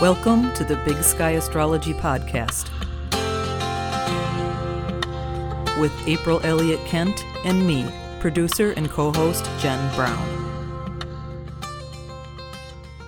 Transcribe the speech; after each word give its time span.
Welcome 0.00 0.52
to 0.52 0.62
the 0.62 0.76
Big 0.84 1.02
Sky 1.02 1.30
Astrology 1.30 1.92
Podcast 1.92 2.70
with 5.80 5.92
April 6.06 6.40
Elliott 6.44 6.78
Kent 6.86 7.24
and 7.44 7.66
me, 7.66 7.84
producer 8.20 8.70
and 8.70 8.88
co 8.88 9.10
host 9.10 9.50
Jen 9.58 9.92
Brown. 9.96 11.02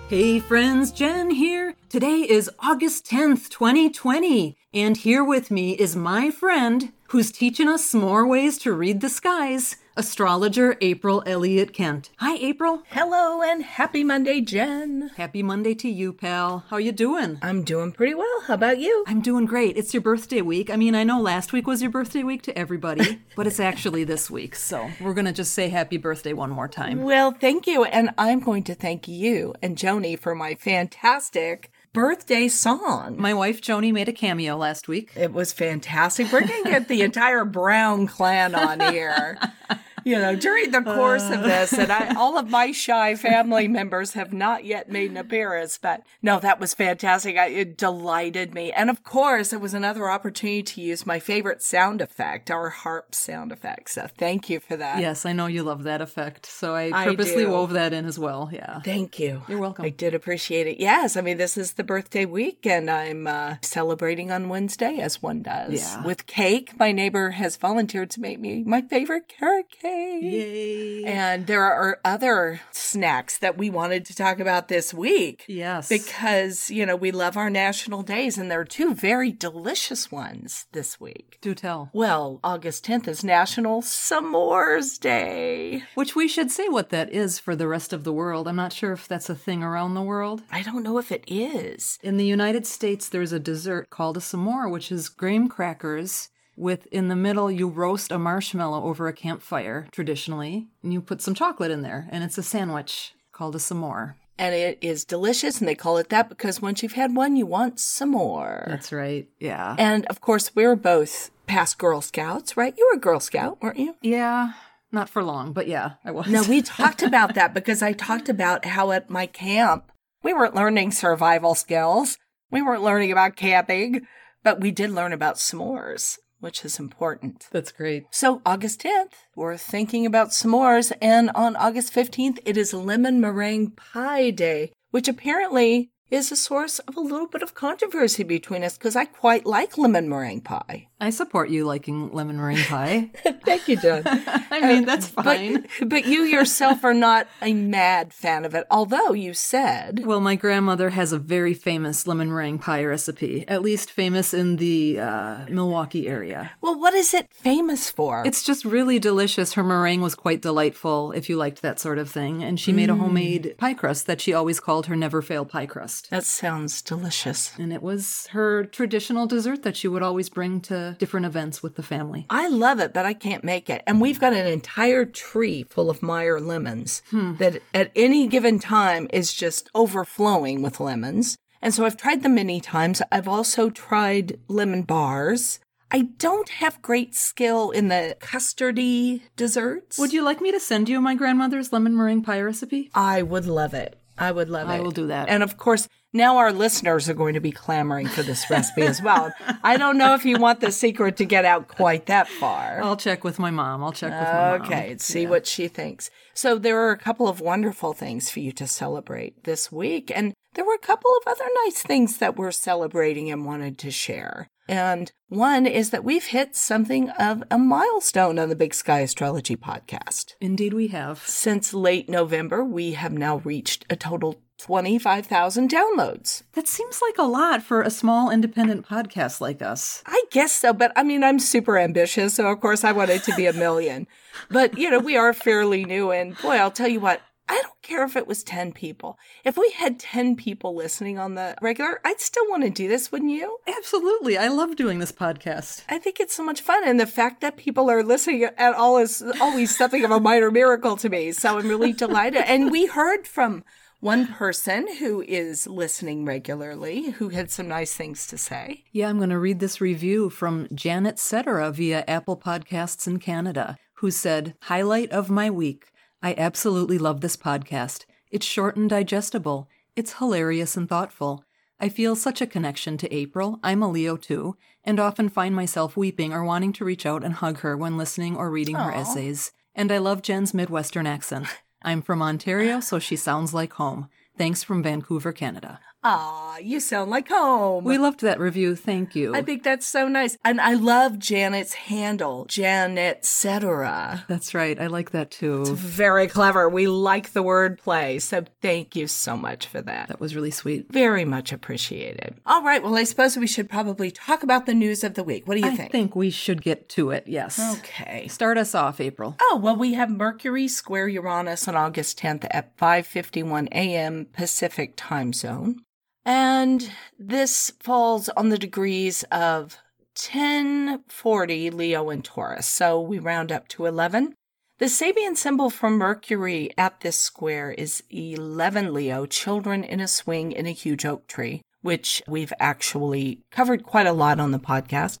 Hey 0.09 0.41
friends, 0.41 0.91
Jen 0.91 1.29
here. 1.29 1.75
Today 1.87 2.27
is 2.29 2.51
August 2.59 3.05
10th, 3.05 3.47
2020, 3.47 4.57
and 4.73 4.97
here 4.97 5.23
with 5.23 5.49
me 5.49 5.71
is 5.71 5.95
my 5.95 6.29
friend 6.29 6.91
who's 7.07 7.31
teaching 7.31 7.69
us 7.69 7.85
some 7.85 8.01
more 8.01 8.27
ways 8.27 8.57
to 8.57 8.73
read 8.73 8.99
the 8.99 9.07
skies, 9.07 9.77
astrologer 10.01 10.77
April 10.81 11.21
Elliott 11.27 11.73
Kent. 11.73 12.09
Hi, 12.17 12.35
April. 12.37 12.81
Hello 12.89 13.43
and 13.43 13.61
happy 13.61 14.03
Monday, 14.03 14.41
Jen. 14.41 15.11
Happy 15.15 15.43
Monday 15.43 15.75
to 15.75 15.87
you, 15.87 16.11
pal. 16.11 16.65
How 16.71 16.77
you 16.77 16.91
doing? 16.91 17.37
I'm 17.43 17.63
doing 17.63 17.91
pretty 17.91 18.15
well. 18.15 18.41
How 18.47 18.55
about 18.55 18.79
you? 18.79 19.03
I'm 19.05 19.21
doing 19.21 19.45
great. 19.45 19.77
It's 19.77 19.93
your 19.93 20.01
birthday 20.01 20.41
week. 20.41 20.71
I 20.71 20.75
mean, 20.75 20.95
I 20.95 21.03
know 21.03 21.21
last 21.21 21.53
week 21.53 21.67
was 21.67 21.83
your 21.83 21.91
birthday 21.91 22.23
week 22.23 22.41
to 22.43 22.57
everybody, 22.57 23.21
but 23.35 23.45
it's 23.45 23.59
actually 23.59 24.03
this 24.03 24.27
week. 24.27 24.55
So 24.55 24.89
we're 24.99 25.13
going 25.13 25.25
to 25.25 25.31
just 25.31 25.53
say 25.53 25.69
happy 25.69 25.97
birthday 25.97 26.33
one 26.33 26.49
more 26.49 26.67
time. 26.67 27.03
Well, 27.03 27.29
thank 27.29 27.67
you. 27.67 27.83
And 27.83 28.09
I'm 28.17 28.39
going 28.39 28.63
to 28.63 28.73
thank 28.73 29.07
you 29.07 29.53
and 29.61 29.77
Joni 29.77 30.17
for 30.17 30.33
my 30.33 30.55
fantastic 30.55 31.71
birthday 31.93 32.47
song. 32.47 33.15
My 33.19 33.33
wife 33.33 33.61
Joni 33.61 33.91
made 33.93 34.07
a 34.09 34.13
cameo 34.13 34.55
last 34.55 34.87
week. 34.87 35.11
It 35.15 35.33
was 35.33 35.51
fantastic. 35.51 36.31
We're 36.31 36.47
going 36.47 36.63
to 36.63 36.69
get 36.69 36.87
the 36.87 37.01
entire 37.03 37.45
Brown 37.45 38.07
clan 38.07 38.55
on 38.55 38.79
here. 38.79 39.37
you 40.03 40.17
know, 40.17 40.35
during 40.35 40.71
the 40.71 40.81
course 40.81 41.29
of 41.29 41.43
this, 41.43 41.73
and 41.73 41.91
I, 41.91 42.13
all 42.15 42.37
of 42.37 42.49
my 42.49 42.71
shy 42.71 43.15
family 43.15 43.67
members 43.67 44.13
have 44.13 44.33
not 44.33 44.65
yet 44.65 44.91
made 44.91 45.11
an 45.11 45.17
appearance, 45.17 45.77
but 45.77 46.03
no, 46.21 46.39
that 46.39 46.59
was 46.59 46.73
fantastic. 46.73 47.37
I, 47.37 47.47
it 47.47 47.77
delighted 47.77 48.53
me. 48.53 48.71
And 48.71 48.89
of 48.89 49.03
course, 49.03 49.53
it 49.53 49.61
was 49.61 49.73
another 49.73 50.09
opportunity 50.09 50.63
to 50.63 50.81
use 50.81 51.05
my 51.05 51.19
favorite 51.19 51.61
sound 51.61 52.01
effect, 52.01 52.49
our 52.49 52.69
harp 52.69 53.13
sound 53.13 53.51
effect. 53.51 53.89
So 53.91 54.07
thank 54.17 54.49
you 54.49 54.59
for 54.59 54.77
that. 54.77 54.99
Yes, 54.99 55.25
I 55.25 55.33
know 55.33 55.47
you 55.47 55.63
love 55.63 55.83
that 55.83 56.01
effect. 56.01 56.45
So 56.45 56.73
I 56.75 56.91
I 56.93 57.05
purposely 57.05 57.43
do. 57.43 57.51
wove 57.51 57.71
that 57.71 57.93
in 57.93 58.05
as 58.05 58.17
well. 58.17 58.49
Yeah. 58.51 58.81
Thank 58.81 59.19
you. 59.19 59.43
You're 59.47 59.59
welcome. 59.59 59.85
I 59.85 59.89
did 59.89 60.13
appreciate 60.13 60.67
it. 60.67 60.79
Yes, 60.79 61.17
I 61.17 61.21
mean, 61.21 61.37
this 61.37 61.57
is 61.57 61.73
the 61.73 61.83
birthday 61.83 62.25
week, 62.25 62.65
and 62.65 62.89
I'm 62.89 63.27
uh, 63.27 63.55
celebrating 63.61 64.31
on 64.31 64.49
Wednesday, 64.49 64.97
as 64.99 65.21
one 65.21 65.41
does. 65.41 65.73
Yeah. 65.73 66.03
With 66.03 66.27
cake. 66.27 66.79
My 66.79 66.91
neighbor 66.91 67.31
has 67.31 67.57
volunteered 67.57 68.09
to 68.11 68.21
make 68.21 68.39
me 68.39 68.63
my 68.63 68.81
favorite 68.81 69.27
carrot 69.27 69.69
cake. 69.69 69.90
Yay. 70.21 71.03
And 71.03 71.47
there 71.47 71.63
are 71.63 71.99
other 72.05 72.61
snacks 72.71 73.37
that 73.39 73.57
we 73.57 73.69
wanted 73.69 74.05
to 74.05 74.15
talk 74.15 74.39
about 74.39 74.67
this 74.67 74.93
week. 74.93 75.45
Yes. 75.47 75.89
Because, 75.89 76.69
you 76.69 76.85
know, 76.85 76.95
we 76.95 77.11
love 77.11 77.37
our 77.37 77.49
national 77.49 78.03
days, 78.03 78.37
and 78.37 78.51
there 78.51 78.59
are 78.59 78.65
two 78.65 78.93
very 78.93 79.31
delicious 79.31 80.11
ones 80.11 80.65
this 80.73 80.99
week. 80.99 81.37
Do 81.41 81.55
tell. 81.55 81.89
Well, 81.93 82.39
August 82.43 82.85
10th 82.85 83.07
is 83.07 83.23
National 83.23 83.81
S'mores 83.81 84.99
Day. 84.99 85.83
Which 85.95 86.15
we 86.15 86.27
should 86.27 86.51
say 86.51 86.67
what 86.67 86.89
that 86.89 87.11
is 87.11 87.39
for 87.39 87.55
the 87.55 87.67
rest 87.67 87.93
of 87.93 88.03
the 88.03 88.13
world. 88.13 88.47
I'm 88.47 88.55
not 88.55 88.73
sure 88.73 88.93
if 88.93 89.07
that's 89.07 89.29
a 89.29 89.35
thing 89.35 89.63
around 89.63 89.93
the 89.93 90.01
world. 90.01 90.43
I 90.51 90.61
don't 90.61 90.83
know 90.83 90.97
if 90.97 91.11
it 91.11 91.23
is. 91.27 91.97
In 92.03 92.17
the 92.17 92.25
United 92.25 92.67
States, 92.67 93.09
there's 93.09 93.31
a 93.31 93.39
dessert 93.39 93.89
called 93.89 94.17
a 94.17 94.21
s'more, 94.21 94.69
which 94.69 94.91
is 94.91 95.09
graham 95.09 95.47
crackers 95.47 96.29
with 96.55 96.85
in 96.87 97.07
the 97.07 97.15
middle 97.15 97.49
you 97.49 97.67
roast 97.67 98.11
a 98.11 98.19
marshmallow 98.19 98.83
over 98.83 99.07
a 99.07 99.13
campfire 99.13 99.87
traditionally, 99.91 100.67
and 100.83 100.93
you 100.93 101.01
put 101.01 101.21
some 101.21 101.33
chocolate 101.33 101.71
in 101.71 101.81
there, 101.81 102.07
and 102.11 102.23
it's 102.23 102.37
a 102.37 102.43
sandwich 102.43 103.13
called 103.31 103.55
a 103.55 103.59
s'more. 103.59 104.15
And 104.37 104.55
it 104.55 104.79
is 104.81 105.05
delicious, 105.05 105.59
and 105.59 105.67
they 105.67 105.75
call 105.75 105.97
it 105.97 106.09
that 106.09 106.29
because 106.29 106.61
once 106.61 106.81
you've 106.81 106.93
had 106.93 107.15
one, 107.15 107.35
you 107.35 107.45
want 107.45 107.79
some 107.79 108.09
more. 108.11 108.65
That's 108.67 108.91
right. 108.91 109.27
Yeah. 109.39 109.75
And 109.77 110.05
of 110.07 110.19
course, 110.19 110.55
we're 110.55 110.75
both 110.75 111.29
past 111.45 111.77
Girl 111.77 112.01
Scouts, 112.01 112.57
right? 112.57 112.73
You 112.77 112.89
were 112.91 112.97
a 112.97 113.01
Girl 113.01 113.19
Scout, 113.19 113.61
weren't 113.61 113.77
you? 113.79 113.95
yeah. 114.01 114.53
Not 114.93 115.07
for 115.09 115.23
long, 115.23 115.53
but 115.53 115.69
yeah, 115.69 115.91
I 116.03 116.11
was. 116.11 116.27
No, 116.27 116.43
we 116.43 116.61
talked 116.61 117.01
about 117.01 117.33
that 117.35 117.53
because 117.53 117.81
I 117.81 117.93
talked 117.93 118.27
about 118.27 118.65
how 118.65 118.91
at 118.91 119.09
my 119.09 119.25
camp, 119.25 119.89
we 120.21 120.33
weren't 120.33 120.53
learning 120.53 120.91
survival 120.91 121.55
skills. 121.55 122.17
We 122.49 122.61
weren't 122.61 122.83
learning 122.83 123.09
about 123.09 123.37
camping, 123.37 124.05
but 124.43 124.59
we 124.59 124.69
did 124.71 124.89
learn 124.89 125.13
about 125.13 125.35
s'mores, 125.35 126.17
which 126.41 126.65
is 126.65 126.79
important. 126.79 127.47
That's 127.51 127.71
great. 127.71 128.05
So, 128.11 128.41
August 128.45 128.81
10th, 128.81 129.13
we're 129.35 129.57
thinking 129.57 130.05
about 130.05 130.29
s'mores, 130.29 130.91
and 131.01 131.31
on 131.33 131.55
August 131.55 131.93
15th, 131.93 132.39
it 132.45 132.57
is 132.57 132.73
Lemon 132.73 133.21
Meringue 133.21 133.71
Pie 133.71 134.31
Day, 134.31 134.73
which 134.89 135.07
apparently 135.07 135.91
is 136.11 136.31
a 136.31 136.35
source 136.35 136.79
of 136.79 136.97
a 136.97 137.01
little 137.01 137.27
bit 137.27 137.41
of 137.41 137.53
controversy 137.53 138.23
between 138.23 138.63
us 138.63 138.77
because 138.77 138.97
I 138.97 139.05
quite 139.05 139.45
like 139.45 139.77
lemon 139.77 140.09
meringue 140.09 140.41
pie. 140.41 140.89
I 141.01 141.09
support 141.09 141.49
you 141.49 141.65
liking 141.65 142.11
lemon 142.13 142.37
meringue 142.37 142.63
pie. 142.65 143.09
Thank 143.43 143.67
you, 143.67 143.75
Jen. 143.75 144.03
I 144.05 144.61
mean, 144.61 144.85
that's 144.85 145.07
fine. 145.07 145.65
But, 145.79 145.89
but 145.89 146.05
you 146.05 146.21
yourself 146.21 146.83
are 146.83 146.93
not 146.93 147.27
a 147.41 147.53
mad 147.53 148.13
fan 148.13 148.45
of 148.45 148.53
it, 148.53 148.67
although 148.69 149.11
you 149.11 149.33
said. 149.33 150.05
Well, 150.05 150.21
my 150.21 150.35
grandmother 150.35 150.91
has 150.91 151.11
a 151.11 151.17
very 151.17 151.55
famous 151.55 152.05
lemon 152.05 152.29
meringue 152.29 152.59
pie 152.59 152.83
recipe, 152.83 153.45
at 153.47 153.63
least 153.63 153.89
famous 153.89 154.31
in 154.31 154.57
the 154.57 154.99
uh, 154.99 155.45
Milwaukee 155.49 156.07
area. 156.07 156.51
Well, 156.61 156.79
what 156.79 156.93
is 156.93 157.15
it 157.15 157.33
famous 157.33 157.89
for? 157.89 158.21
It's 158.23 158.43
just 158.43 158.63
really 158.63 158.99
delicious. 158.99 159.53
Her 159.53 159.63
meringue 159.63 160.01
was 160.01 160.13
quite 160.13 160.43
delightful 160.43 161.13
if 161.13 161.29
you 161.29 161.35
liked 161.35 161.63
that 161.63 161.79
sort 161.79 161.97
of 161.97 162.11
thing. 162.11 162.43
And 162.43 162.59
she 162.59 162.71
made 162.71 162.91
a 162.91 162.95
homemade 162.95 163.55
pie 163.57 163.73
crust 163.73 164.05
that 164.05 164.21
she 164.21 164.35
always 164.35 164.59
called 164.59 164.85
her 164.85 164.95
never 164.95 165.23
fail 165.23 165.45
pie 165.45 165.65
crust. 165.65 166.11
that 166.11 166.25
sounds 166.25 166.83
delicious. 166.83 167.53
And 167.57 167.73
it 167.73 167.81
was 167.81 168.27
her 168.33 168.65
traditional 168.65 169.25
dessert 169.25 169.63
that 169.63 169.75
she 169.75 169.87
would 169.87 170.03
always 170.03 170.29
bring 170.29 170.61
to 170.61 170.90
different 170.97 171.25
events 171.25 171.61
with 171.61 171.75
the 171.75 171.83
family. 171.83 172.25
I 172.29 172.47
love 172.47 172.79
it, 172.79 172.93
but 172.93 173.05
I 173.05 173.13
can't 173.13 173.43
make 173.43 173.69
it. 173.69 173.83
And 173.85 174.01
we've 174.01 174.19
got 174.19 174.33
an 174.33 174.47
entire 174.47 175.05
tree 175.05 175.63
full 175.63 175.89
of 175.89 176.01
Meyer 176.01 176.39
lemons 176.39 177.01
hmm. 177.09 177.35
that 177.35 177.61
at 177.73 177.91
any 177.95 178.27
given 178.27 178.59
time 178.59 179.07
is 179.11 179.33
just 179.33 179.69
overflowing 179.75 180.61
with 180.61 180.79
lemons. 180.79 181.37
And 181.61 181.73
so 181.73 181.85
I've 181.85 181.97
tried 181.97 182.23
them 182.23 182.35
many 182.35 182.59
times. 182.59 183.01
I've 183.11 183.27
also 183.27 183.69
tried 183.69 184.39
lemon 184.47 184.81
bars. 184.81 185.59
I 185.91 186.03
don't 186.17 186.49
have 186.49 186.81
great 186.81 187.13
skill 187.13 187.71
in 187.71 187.89
the 187.89 188.15
custardy 188.19 189.21
desserts. 189.35 189.97
Would 189.97 190.13
you 190.13 190.23
like 190.23 190.39
me 190.39 190.51
to 190.51 190.59
send 190.59 190.87
you 190.87 191.01
my 191.01 191.15
grandmother's 191.15 191.73
lemon 191.73 191.95
meringue 191.95 192.23
pie 192.23 192.41
recipe? 192.41 192.89
I 192.95 193.21
would 193.21 193.45
love 193.45 193.73
it. 193.73 193.97
I 194.17 194.31
would 194.31 194.49
love 194.49 194.69
it. 194.69 194.71
I 194.71 194.79
will 194.79 194.91
do 194.91 195.07
that. 195.07 195.29
And 195.29 195.43
of 195.43 195.57
course, 195.57 195.87
now 196.13 196.37
our 196.37 196.51
listeners 196.51 197.09
are 197.09 197.13
going 197.13 197.33
to 197.33 197.39
be 197.39 197.51
clamoring 197.51 198.07
for 198.07 198.23
this 198.23 198.49
recipe 198.49 198.83
as 198.83 199.01
well. 199.01 199.33
I 199.63 199.77
don't 199.77 199.97
know 199.97 200.13
if 200.13 200.25
you 200.25 200.37
want 200.37 200.59
the 200.59 200.71
secret 200.71 201.17
to 201.17 201.25
get 201.25 201.45
out 201.45 201.67
quite 201.67 202.07
that 202.07 202.27
far. 202.27 202.81
I'll 202.83 202.97
check 202.97 203.23
with 203.23 203.39
my 203.39 203.51
mom. 203.51 203.83
I'll 203.83 203.91
check 203.91 204.11
with 204.11 204.27
my 204.27 204.57
mom. 204.57 204.61
Okay, 204.61 204.97
see 204.97 205.25
what 205.27 205.47
she 205.47 205.67
thinks. 205.67 206.09
So 206.33 206.57
there 206.57 206.79
are 206.81 206.91
a 206.91 206.97
couple 206.97 207.27
of 207.27 207.41
wonderful 207.41 207.93
things 207.93 208.29
for 208.29 208.39
you 208.39 208.51
to 208.53 208.67
celebrate 208.67 209.43
this 209.43 209.71
week. 209.71 210.11
And 210.13 210.33
there 210.53 210.65
were 210.65 210.75
a 210.75 210.79
couple 210.79 211.11
of 211.21 211.31
other 211.31 211.47
nice 211.65 211.81
things 211.81 212.17
that 212.17 212.37
we're 212.37 212.51
celebrating 212.51 213.31
and 213.31 213.45
wanted 213.45 213.77
to 213.79 213.91
share. 213.91 214.47
And 214.67 215.11
one 215.27 215.65
is 215.65 215.89
that 215.89 216.03
we've 216.03 216.25
hit 216.25 216.55
something 216.55 217.09
of 217.11 217.43
a 217.51 217.57
milestone 217.57 218.39
on 218.39 218.49
the 218.49 218.55
Big 218.55 218.73
Sky 218.73 218.99
Astrology 218.99 219.55
podcast. 219.55 220.35
Indeed, 220.39 220.73
we 220.73 220.87
have. 220.89 221.19
Since 221.25 221.73
late 221.73 222.09
November, 222.09 222.63
we 222.63 222.93
have 222.93 223.11
now 223.11 223.37
reached 223.37 223.85
a 223.89 223.95
total 223.95 224.41
25,000 224.61 225.69
downloads. 225.69 226.43
That 226.53 226.67
seems 226.67 227.01
like 227.01 227.17
a 227.17 227.23
lot 227.23 227.63
for 227.63 227.81
a 227.81 227.89
small 227.89 228.29
independent 228.29 228.87
podcast 228.87 229.41
like 229.41 229.61
us. 229.61 230.03
I 230.05 230.23
guess 230.31 230.51
so, 230.51 230.73
but 230.73 230.91
I 230.95 231.03
mean, 231.03 231.23
I'm 231.23 231.39
super 231.39 231.77
ambitious, 231.77 232.35
so 232.35 232.47
of 232.47 232.61
course 232.61 232.83
I 232.83 232.91
want 232.91 233.09
it 233.09 233.23
to 233.23 233.35
be 233.35 233.47
a 233.47 233.53
million. 233.53 234.07
but, 234.49 234.77
you 234.77 234.89
know, 234.89 234.99
we 234.99 235.17
are 235.17 235.33
fairly 235.33 235.83
new, 235.85 236.11
and 236.11 236.37
boy, 236.37 236.57
I'll 236.57 236.71
tell 236.71 236.87
you 236.87 236.99
what, 236.99 237.21
I 237.51 237.61
don't 237.61 237.81
care 237.81 238.05
if 238.05 238.15
it 238.15 238.27
was 238.27 238.43
10 238.43 238.71
people. 238.71 239.19
If 239.43 239.57
we 239.57 239.71
had 239.71 239.99
10 239.99 240.37
people 240.37 240.73
listening 240.73 241.19
on 241.19 241.35
the 241.35 241.53
regular, 241.61 241.99
I'd 242.05 242.21
still 242.21 242.49
want 242.49 242.63
to 242.63 242.69
do 242.69 242.87
this, 242.87 243.11
wouldn't 243.11 243.31
you? 243.31 243.57
Absolutely. 243.67 244.37
I 244.37 244.47
love 244.47 244.77
doing 244.77 244.99
this 244.99 245.11
podcast. 245.11 245.83
I 245.89 245.97
think 245.97 246.21
it's 246.21 246.33
so 246.33 246.45
much 246.45 246.61
fun. 246.61 246.87
And 246.87 246.97
the 246.97 247.05
fact 247.05 247.41
that 247.41 247.57
people 247.57 247.91
are 247.91 248.03
listening 248.03 248.45
at 248.45 248.73
all 248.73 248.97
is 248.99 249.21
always 249.41 249.75
something 249.77 250.05
of 250.05 250.11
a 250.11 250.19
minor 250.21 250.49
miracle 250.49 250.95
to 250.95 251.09
me. 251.09 251.33
So 251.33 251.59
I'm 251.59 251.67
really 251.67 251.91
delighted. 251.91 252.43
And 252.47 252.71
we 252.71 252.85
heard 252.85 253.27
from 253.27 253.65
one 254.01 254.25
person 254.25 254.97
who 254.97 255.21
is 255.21 255.67
listening 255.67 256.25
regularly 256.25 257.11
who 257.11 257.29
had 257.29 257.51
some 257.51 257.67
nice 257.67 257.93
things 257.93 258.25
to 258.25 258.35
say. 258.37 258.83
Yeah, 258.91 259.07
I'm 259.07 259.17
going 259.17 259.29
to 259.29 259.37
read 259.37 259.59
this 259.59 259.79
review 259.79 260.31
from 260.31 260.67
Janet 260.73 261.19
Cetera 261.19 261.71
via 261.71 262.03
Apple 262.07 262.35
Podcasts 262.35 263.05
in 263.05 263.19
Canada, 263.19 263.77
who 263.95 264.09
said, 264.09 264.55
Highlight 264.63 265.11
of 265.11 265.29
my 265.29 265.51
week. 265.51 265.91
I 266.21 266.33
absolutely 266.35 266.97
love 266.97 267.21
this 267.21 267.37
podcast. 267.37 268.05
It's 268.31 268.45
short 268.45 268.75
and 268.75 268.89
digestible. 268.89 269.69
It's 269.95 270.13
hilarious 270.13 270.75
and 270.75 270.89
thoughtful. 270.89 271.45
I 271.79 271.87
feel 271.87 272.15
such 272.15 272.41
a 272.41 272.47
connection 272.47 272.97
to 272.97 273.13
April. 273.13 273.59
I'm 273.61 273.83
a 273.83 273.89
Leo 273.89 274.17
too, 274.17 274.57
and 274.83 274.99
often 274.99 275.29
find 275.29 275.55
myself 275.55 275.95
weeping 275.95 276.33
or 276.33 276.43
wanting 276.43 276.73
to 276.73 276.85
reach 276.85 277.05
out 277.05 277.23
and 277.23 277.35
hug 277.35 277.59
her 277.59 277.77
when 277.77 277.97
listening 277.97 278.35
or 278.35 278.49
reading 278.49 278.75
her 278.75 278.91
essays. 278.91 279.51
And 279.75 279.91
I 279.91 279.99
love 279.99 280.23
Jen's 280.23 280.55
Midwestern 280.55 281.05
accent. 281.05 281.47
I'm 281.83 282.01
from 282.01 282.21
Ontario, 282.21 282.79
so 282.79 282.99
she 282.99 283.15
sounds 283.15 283.53
like 283.53 283.73
home. 283.73 284.07
Thanks 284.37 284.63
from 284.63 284.83
Vancouver, 284.83 285.31
Canada. 285.31 285.79
Ah, 286.03 286.57
you 286.57 286.79
sound 286.79 287.11
like 287.11 287.29
home. 287.29 287.83
We 287.83 287.99
loved 287.99 288.21
that 288.21 288.39
review. 288.39 288.75
Thank 288.75 289.15
you. 289.15 289.35
I 289.35 289.43
think 289.43 289.61
that's 289.61 289.85
so 289.85 290.07
nice. 290.07 290.35
And 290.43 290.59
I 290.59 290.73
love 290.73 291.19
Janet's 291.19 291.73
handle, 291.73 292.45
Janet 292.45 293.23
Cetera. 293.23 294.25
That's 294.27 294.55
right. 294.55 294.81
I 294.81 294.87
like 294.87 295.11
that 295.11 295.29
too. 295.29 295.63
Very 295.75 296.27
clever. 296.27 296.67
We 296.67 296.87
like 296.87 297.33
the 297.33 297.43
wordplay. 297.43 298.19
So 298.19 298.45
thank 298.61 298.95
you 298.95 299.05
so 299.05 299.37
much 299.37 299.67
for 299.67 299.79
that. 299.81 300.07
That 300.07 300.19
was 300.19 300.35
really 300.35 300.49
sweet. 300.49 300.91
Very 300.91 301.23
much 301.23 301.51
appreciated. 301.51 302.35
All 302.47 302.63
right. 302.63 302.81
Well, 302.81 302.95
I 302.95 303.03
suppose 303.03 303.37
we 303.37 303.45
should 303.45 303.69
probably 303.69 304.09
talk 304.09 304.41
about 304.41 304.65
the 304.65 304.73
news 304.73 305.03
of 305.03 305.13
the 305.13 305.23
week. 305.23 305.47
What 305.47 305.53
do 305.53 305.61
you 305.61 305.67
I 305.67 305.75
think? 305.75 305.89
I 305.89 305.91
think 305.91 306.15
we 306.15 306.31
should 306.31 306.63
get 306.63 306.89
to 306.89 307.11
it. 307.11 307.25
Yes. 307.27 307.59
Okay. 307.77 308.27
Start 308.27 308.57
us 308.57 308.73
off, 308.73 308.99
April. 308.99 309.35
Oh, 309.39 309.59
well, 309.61 309.75
we 309.75 309.93
have 309.93 310.09
Mercury 310.09 310.67
square 310.67 311.07
Uranus 311.07 311.67
on 311.67 311.75
August 311.75 312.19
10th 312.19 312.47
at 312.49 312.75
5:51 312.77 313.67
a.m. 313.71 314.25
Pacific 314.33 314.93
time 314.97 315.31
zone. 315.33 315.83
And 316.25 316.91
this 317.17 317.71
falls 317.79 318.29
on 318.29 318.49
the 318.49 318.57
degrees 318.57 319.23
of 319.31 319.77
1040 320.15 321.69
Leo 321.71 322.09
and 322.09 322.23
Taurus. 322.23 322.67
So 322.67 322.99
we 323.01 323.17
round 323.17 323.51
up 323.51 323.67
to 323.69 323.85
11. 323.85 324.35
The 324.77 324.87
Sabian 324.87 325.37
symbol 325.37 325.69
for 325.69 325.89
Mercury 325.89 326.71
at 326.77 327.01
this 327.01 327.17
square 327.17 327.71
is 327.71 328.03
11 328.09 328.93
Leo, 328.93 329.25
children 329.25 329.83
in 329.83 329.99
a 329.99 330.07
swing 330.07 330.51
in 330.51 330.65
a 330.65 330.71
huge 330.71 331.05
oak 331.05 331.27
tree, 331.27 331.61
which 331.81 332.21
we've 332.27 332.53
actually 332.59 333.41
covered 333.51 333.83
quite 333.83 334.07
a 334.07 334.13
lot 334.13 334.39
on 334.39 334.51
the 334.51 334.59
podcast. 334.59 335.19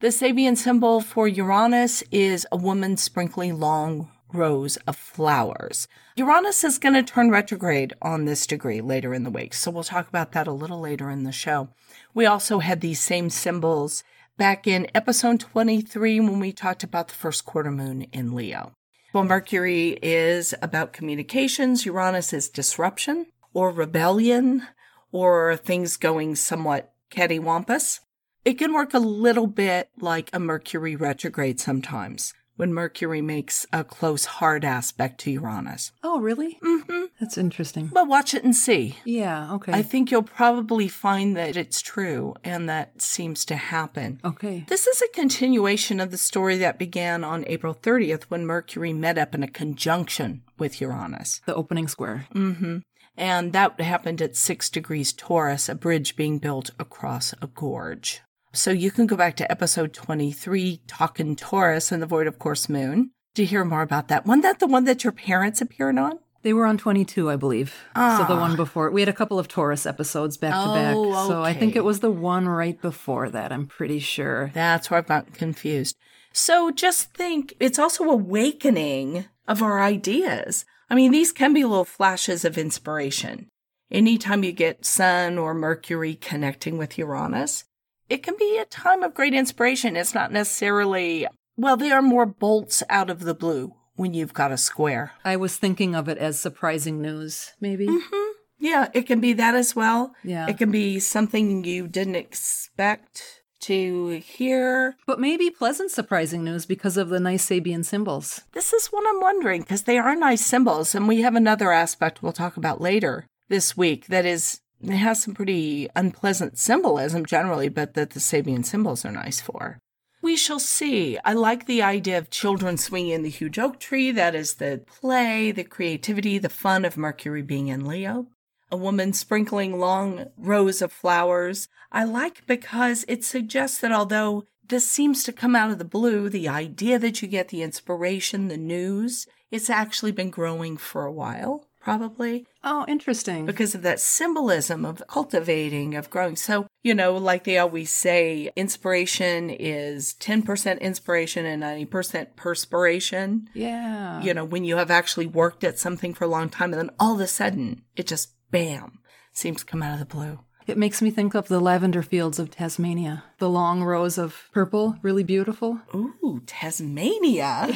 The 0.00 0.08
Sabian 0.08 0.56
symbol 0.56 1.00
for 1.00 1.26
Uranus 1.26 2.02
is 2.10 2.46
a 2.52 2.56
woman 2.56 2.96
sprinkling 2.96 3.58
long 3.58 4.10
rows 4.32 4.76
of 4.86 4.96
flowers. 4.96 5.88
Uranus 6.16 6.64
is 6.64 6.78
going 6.78 6.94
to 6.94 7.02
turn 7.02 7.30
retrograde 7.30 7.94
on 8.02 8.24
this 8.24 8.46
degree 8.46 8.80
later 8.80 9.14
in 9.14 9.24
the 9.24 9.30
week, 9.30 9.54
so 9.54 9.70
we'll 9.70 9.84
talk 9.84 10.08
about 10.08 10.32
that 10.32 10.46
a 10.46 10.52
little 10.52 10.80
later 10.80 11.10
in 11.10 11.24
the 11.24 11.32
show. 11.32 11.68
We 12.14 12.26
also 12.26 12.58
had 12.58 12.80
these 12.80 13.00
same 13.00 13.30
symbols 13.30 14.02
back 14.36 14.66
in 14.66 14.86
episode 14.94 15.40
23 15.40 16.20
when 16.20 16.40
we 16.40 16.52
talked 16.52 16.82
about 16.82 17.08
the 17.08 17.14
first 17.14 17.44
quarter 17.44 17.70
moon 17.70 18.02
in 18.12 18.34
Leo. 18.34 18.72
Well, 19.12 19.24
Mercury 19.24 19.98
is 20.02 20.54
about 20.60 20.92
communications, 20.92 21.86
Uranus 21.86 22.32
is 22.32 22.48
disruption 22.48 23.26
or 23.54 23.70
rebellion 23.70 24.66
or 25.10 25.56
things 25.56 25.96
going 25.96 26.36
somewhat 26.36 26.92
cattywampus. 27.10 28.00
It 28.44 28.54
can 28.54 28.72
work 28.72 28.94
a 28.94 28.98
little 28.98 29.46
bit 29.46 29.90
like 29.98 30.30
a 30.32 30.38
Mercury 30.38 30.94
retrograde 30.94 31.58
sometimes 31.58 32.34
when 32.58 32.74
Mercury 32.74 33.22
makes 33.22 33.66
a 33.72 33.84
close, 33.84 34.24
hard 34.24 34.64
aspect 34.64 35.20
to 35.20 35.30
Uranus. 35.30 35.92
Oh, 36.02 36.20
really? 36.20 36.58
Mm-hmm. 36.62 37.04
That's 37.20 37.38
interesting. 37.38 37.86
But 37.92 38.08
watch 38.08 38.34
it 38.34 38.42
and 38.42 38.54
see. 38.54 38.96
Yeah, 39.04 39.54
okay. 39.54 39.72
I 39.72 39.82
think 39.82 40.10
you'll 40.10 40.22
probably 40.22 40.88
find 40.88 41.36
that 41.36 41.56
it's 41.56 41.80
true 41.80 42.34
and 42.42 42.68
that 42.68 43.00
seems 43.00 43.44
to 43.46 43.56
happen. 43.56 44.20
okay. 44.24 44.64
This 44.68 44.86
is 44.86 45.00
a 45.00 45.08
continuation 45.14 46.00
of 46.00 46.10
the 46.10 46.18
story 46.18 46.58
that 46.58 46.78
began 46.78 47.22
on 47.22 47.44
April 47.46 47.74
30th 47.74 48.24
when 48.24 48.44
Mercury 48.44 48.92
met 48.92 49.18
up 49.18 49.34
in 49.34 49.42
a 49.44 49.48
conjunction 49.48 50.42
with 50.58 50.80
Uranus. 50.80 51.40
The 51.46 51.54
opening 51.54 51.86
square. 51.86 52.26
Mm-hmm. 52.34 52.78
And 53.16 53.52
that 53.52 53.80
happened 53.80 54.20
at 54.20 54.36
six 54.36 54.68
degrees 54.70 55.12
Taurus, 55.12 55.68
a 55.68 55.74
bridge 55.74 56.16
being 56.16 56.38
built 56.38 56.70
across 56.78 57.34
a 57.40 57.46
gorge. 57.48 58.22
So 58.52 58.70
you 58.70 58.90
can 58.90 59.06
go 59.06 59.16
back 59.16 59.36
to 59.36 59.50
episode 59.50 59.92
23, 59.92 60.80
Talking 60.86 61.36
Taurus 61.36 61.92
and 61.92 62.02
the 62.02 62.06
Void 62.06 62.26
of 62.26 62.38
Course 62.38 62.68
Moon, 62.68 63.10
to 63.34 63.44
hear 63.44 63.64
more 63.64 63.82
about 63.82 64.08
that. 64.08 64.26
Wasn't 64.26 64.42
that 64.42 64.58
the 64.58 64.66
one 64.66 64.84
that 64.84 65.04
your 65.04 65.12
parents 65.12 65.60
appeared 65.60 65.98
on? 65.98 66.18
They 66.42 66.52
were 66.52 66.66
on 66.66 66.78
22, 66.78 67.30
I 67.30 67.36
believe. 67.36 67.74
So 67.94 68.24
the 68.24 68.34
Ah. 68.34 68.40
one 68.40 68.56
before. 68.56 68.90
We 68.90 69.02
had 69.02 69.08
a 69.08 69.12
couple 69.12 69.38
of 69.38 69.48
Taurus 69.48 69.84
episodes 69.86 70.36
back 70.36 70.52
to 70.52 70.72
back. 70.72 70.94
Oh, 70.96 71.28
So 71.28 71.42
I 71.42 71.52
think 71.52 71.76
it 71.76 71.84
was 71.84 72.00
the 72.00 72.10
one 72.10 72.48
right 72.48 72.80
before 72.80 73.28
that, 73.30 73.52
I'm 73.52 73.66
pretty 73.66 73.98
sure. 73.98 74.50
That's 74.54 74.90
where 74.90 74.98
I've 74.98 75.06
gotten 75.06 75.32
confused. 75.32 75.96
So 76.32 76.70
just 76.70 77.12
think 77.12 77.54
it's 77.60 77.78
also 77.78 78.04
awakening 78.04 79.26
of 79.46 79.62
our 79.62 79.80
ideas. 79.82 80.64
I 80.88 80.94
mean, 80.94 81.10
these 81.10 81.32
can 81.32 81.52
be 81.52 81.64
little 81.64 81.84
flashes 81.84 82.44
of 82.44 82.56
inspiration. 82.56 83.48
Anytime 83.90 84.42
you 84.44 84.52
get 84.52 84.84
Sun 84.86 85.38
or 85.38 85.54
Mercury 85.54 86.14
connecting 86.14 86.78
with 86.78 86.96
Uranus, 86.98 87.64
it 88.08 88.22
can 88.22 88.36
be 88.38 88.58
a 88.58 88.64
time 88.64 89.02
of 89.02 89.14
great 89.14 89.34
inspiration. 89.34 89.96
It's 89.96 90.14
not 90.14 90.32
necessarily, 90.32 91.26
well, 91.56 91.76
they 91.76 91.90
are 91.90 92.02
more 92.02 92.26
bolts 92.26 92.82
out 92.88 93.10
of 93.10 93.20
the 93.20 93.34
blue 93.34 93.74
when 93.96 94.14
you've 94.14 94.34
got 94.34 94.52
a 94.52 94.56
square. 94.56 95.12
I 95.24 95.36
was 95.36 95.56
thinking 95.56 95.94
of 95.94 96.08
it 96.08 96.18
as 96.18 96.38
surprising 96.38 97.02
news, 97.02 97.52
maybe. 97.60 97.86
Mm-hmm. 97.86 98.30
Yeah, 98.60 98.88
it 98.92 99.06
can 99.06 99.20
be 99.20 99.32
that 99.34 99.54
as 99.54 99.76
well. 99.76 100.14
Yeah. 100.24 100.48
It 100.48 100.58
can 100.58 100.70
be 100.70 100.98
something 100.98 101.64
you 101.64 101.86
didn't 101.86 102.16
expect 102.16 103.42
to 103.60 104.20
hear. 104.24 104.96
But 105.06 105.20
maybe 105.20 105.50
pleasant 105.50 105.90
surprising 105.90 106.44
news 106.44 106.66
because 106.66 106.96
of 106.96 107.08
the 107.08 107.20
nice 107.20 107.48
Sabian 107.48 107.84
symbols. 107.84 108.42
This 108.52 108.72
is 108.72 108.86
what 108.88 109.04
I'm 109.08 109.20
wondering 109.20 109.62
because 109.62 109.82
they 109.82 109.98
are 109.98 110.14
nice 110.14 110.44
symbols, 110.44 110.94
and 110.94 111.08
we 111.08 111.22
have 111.22 111.34
another 111.34 111.72
aspect 111.72 112.22
we'll 112.22 112.32
talk 112.32 112.56
about 112.56 112.80
later 112.80 113.26
this 113.48 113.76
week 113.76 114.06
that 114.06 114.26
is 114.26 114.60
it 114.82 114.96
has 114.96 115.22
some 115.22 115.34
pretty 115.34 115.88
unpleasant 115.96 116.58
symbolism 116.58 117.26
generally, 117.26 117.68
but 117.68 117.94
that 117.94 118.10
the 118.10 118.20
Sabian 118.20 118.64
symbols 118.64 119.04
are 119.04 119.12
nice 119.12 119.40
for. 119.40 119.78
We 120.20 120.36
shall 120.36 120.58
see. 120.58 121.18
I 121.24 121.32
like 121.32 121.66
the 121.66 121.82
idea 121.82 122.18
of 122.18 122.30
children 122.30 122.76
swinging 122.76 123.12
in 123.12 123.22
the 123.22 123.30
huge 123.30 123.58
oak 123.58 123.78
tree. 123.78 124.10
That 124.10 124.34
is 124.34 124.54
the 124.54 124.82
play, 125.00 125.52
the 125.52 125.64
creativity, 125.64 126.38
the 126.38 126.48
fun 126.48 126.84
of 126.84 126.96
Mercury 126.96 127.42
being 127.42 127.68
in 127.68 127.86
Leo. 127.86 128.26
A 128.70 128.76
woman 128.76 129.12
sprinkling 129.12 129.78
long 129.78 130.26
rows 130.36 130.82
of 130.82 130.92
flowers. 130.92 131.68
I 131.92 132.04
like 132.04 132.46
because 132.46 133.04
it 133.08 133.24
suggests 133.24 133.78
that 133.78 133.92
although 133.92 134.44
this 134.68 134.86
seems 134.86 135.22
to 135.24 135.32
come 135.32 135.56
out 135.56 135.70
of 135.70 135.78
the 135.78 135.84
blue, 135.84 136.28
the 136.28 136.48
idea 136.48 136.98
that 136.98 137.22
you 137.22 137.28
get 137.28 137.48
the 137.48 137.62
inspiration, 137.62 138.48
the 138.48 138.58
news, 138.58 139.26
it's 139.50 139.70
actually 139.70 140.12
been 140.12 140.30
growing 140.30 140.76
for 140.76 141.06
a 141.06 141.12
while, 141.12 141.67
probably 141.96 142.46
Oh, 142.64 142.84
interesting. 142.88 143.46
because 143.46 143.74
of 143.74 143.82
that 143.82 144.00
symbolism 144.00 144.84
of 144.84 145.02
cultivating, 145.08 145.94
of 145.94 146.10
growing. 146.10 146.36
So, 146.36 146.66
you 146.82 146.94
know, 146.94 147.16
like 147.16 147.44
they 147.44 147.58
always 147.58 147.90
say, 147.90 148.50
inspiration 148.56 149.50
is 149.50 150.14
10% 150.20 150.80
inspiration 150.80 151.46
and 151.46 151.62
90% 151.62 152.36
perspiration. 152.36 153.48
yeah. 153.54 154.20
You 154.22 154.34
know, 154.34 154.44
when 154.44 154.64
you 154.64 154.76
have 154.76 154.90
actually 154.90 155.26
worked 155.26 155.64
at 155.64 155.78
something 155.78 156.14
for 156.14 156.24
a 156.24 156.28
long 156.28 156.48
time 156.48 156.72
and 156.72 156.80
then 156.80 156.90
all 156.98 157.14
of 157.14 157.20
a 157.20 157.26
sudden 157.26 157.82
it 157.96 158.06
just 158.06 158.30
bam 158.50 158.98
seems 159.32 159.60
to 159.60 159.66
come 159.66 159.82
out 159.82 159.92
of 159.94 159.98
the 160.00 160.04
blue. 160.16 160.40
It 160.66 160.76
makes 160.76 161.00
me 161.00 161.10
think 161.10 161.34
of 161.34 161.48
the 161.48 161.60
lavender 161.60 162.02
fields 162.02 162.38
of 162.38 162.50
Tasmania. 162.50 163.24
The 163.38 163.48
long 163.48 163.82
rows 163.82 164.18
of 164.18 164.48
purple, 164.52 164.96
really 165.00 165.22
beautiful. 165.24 165.80
Ooh, 165.94 166.42
Tasmania. 166.44 167.72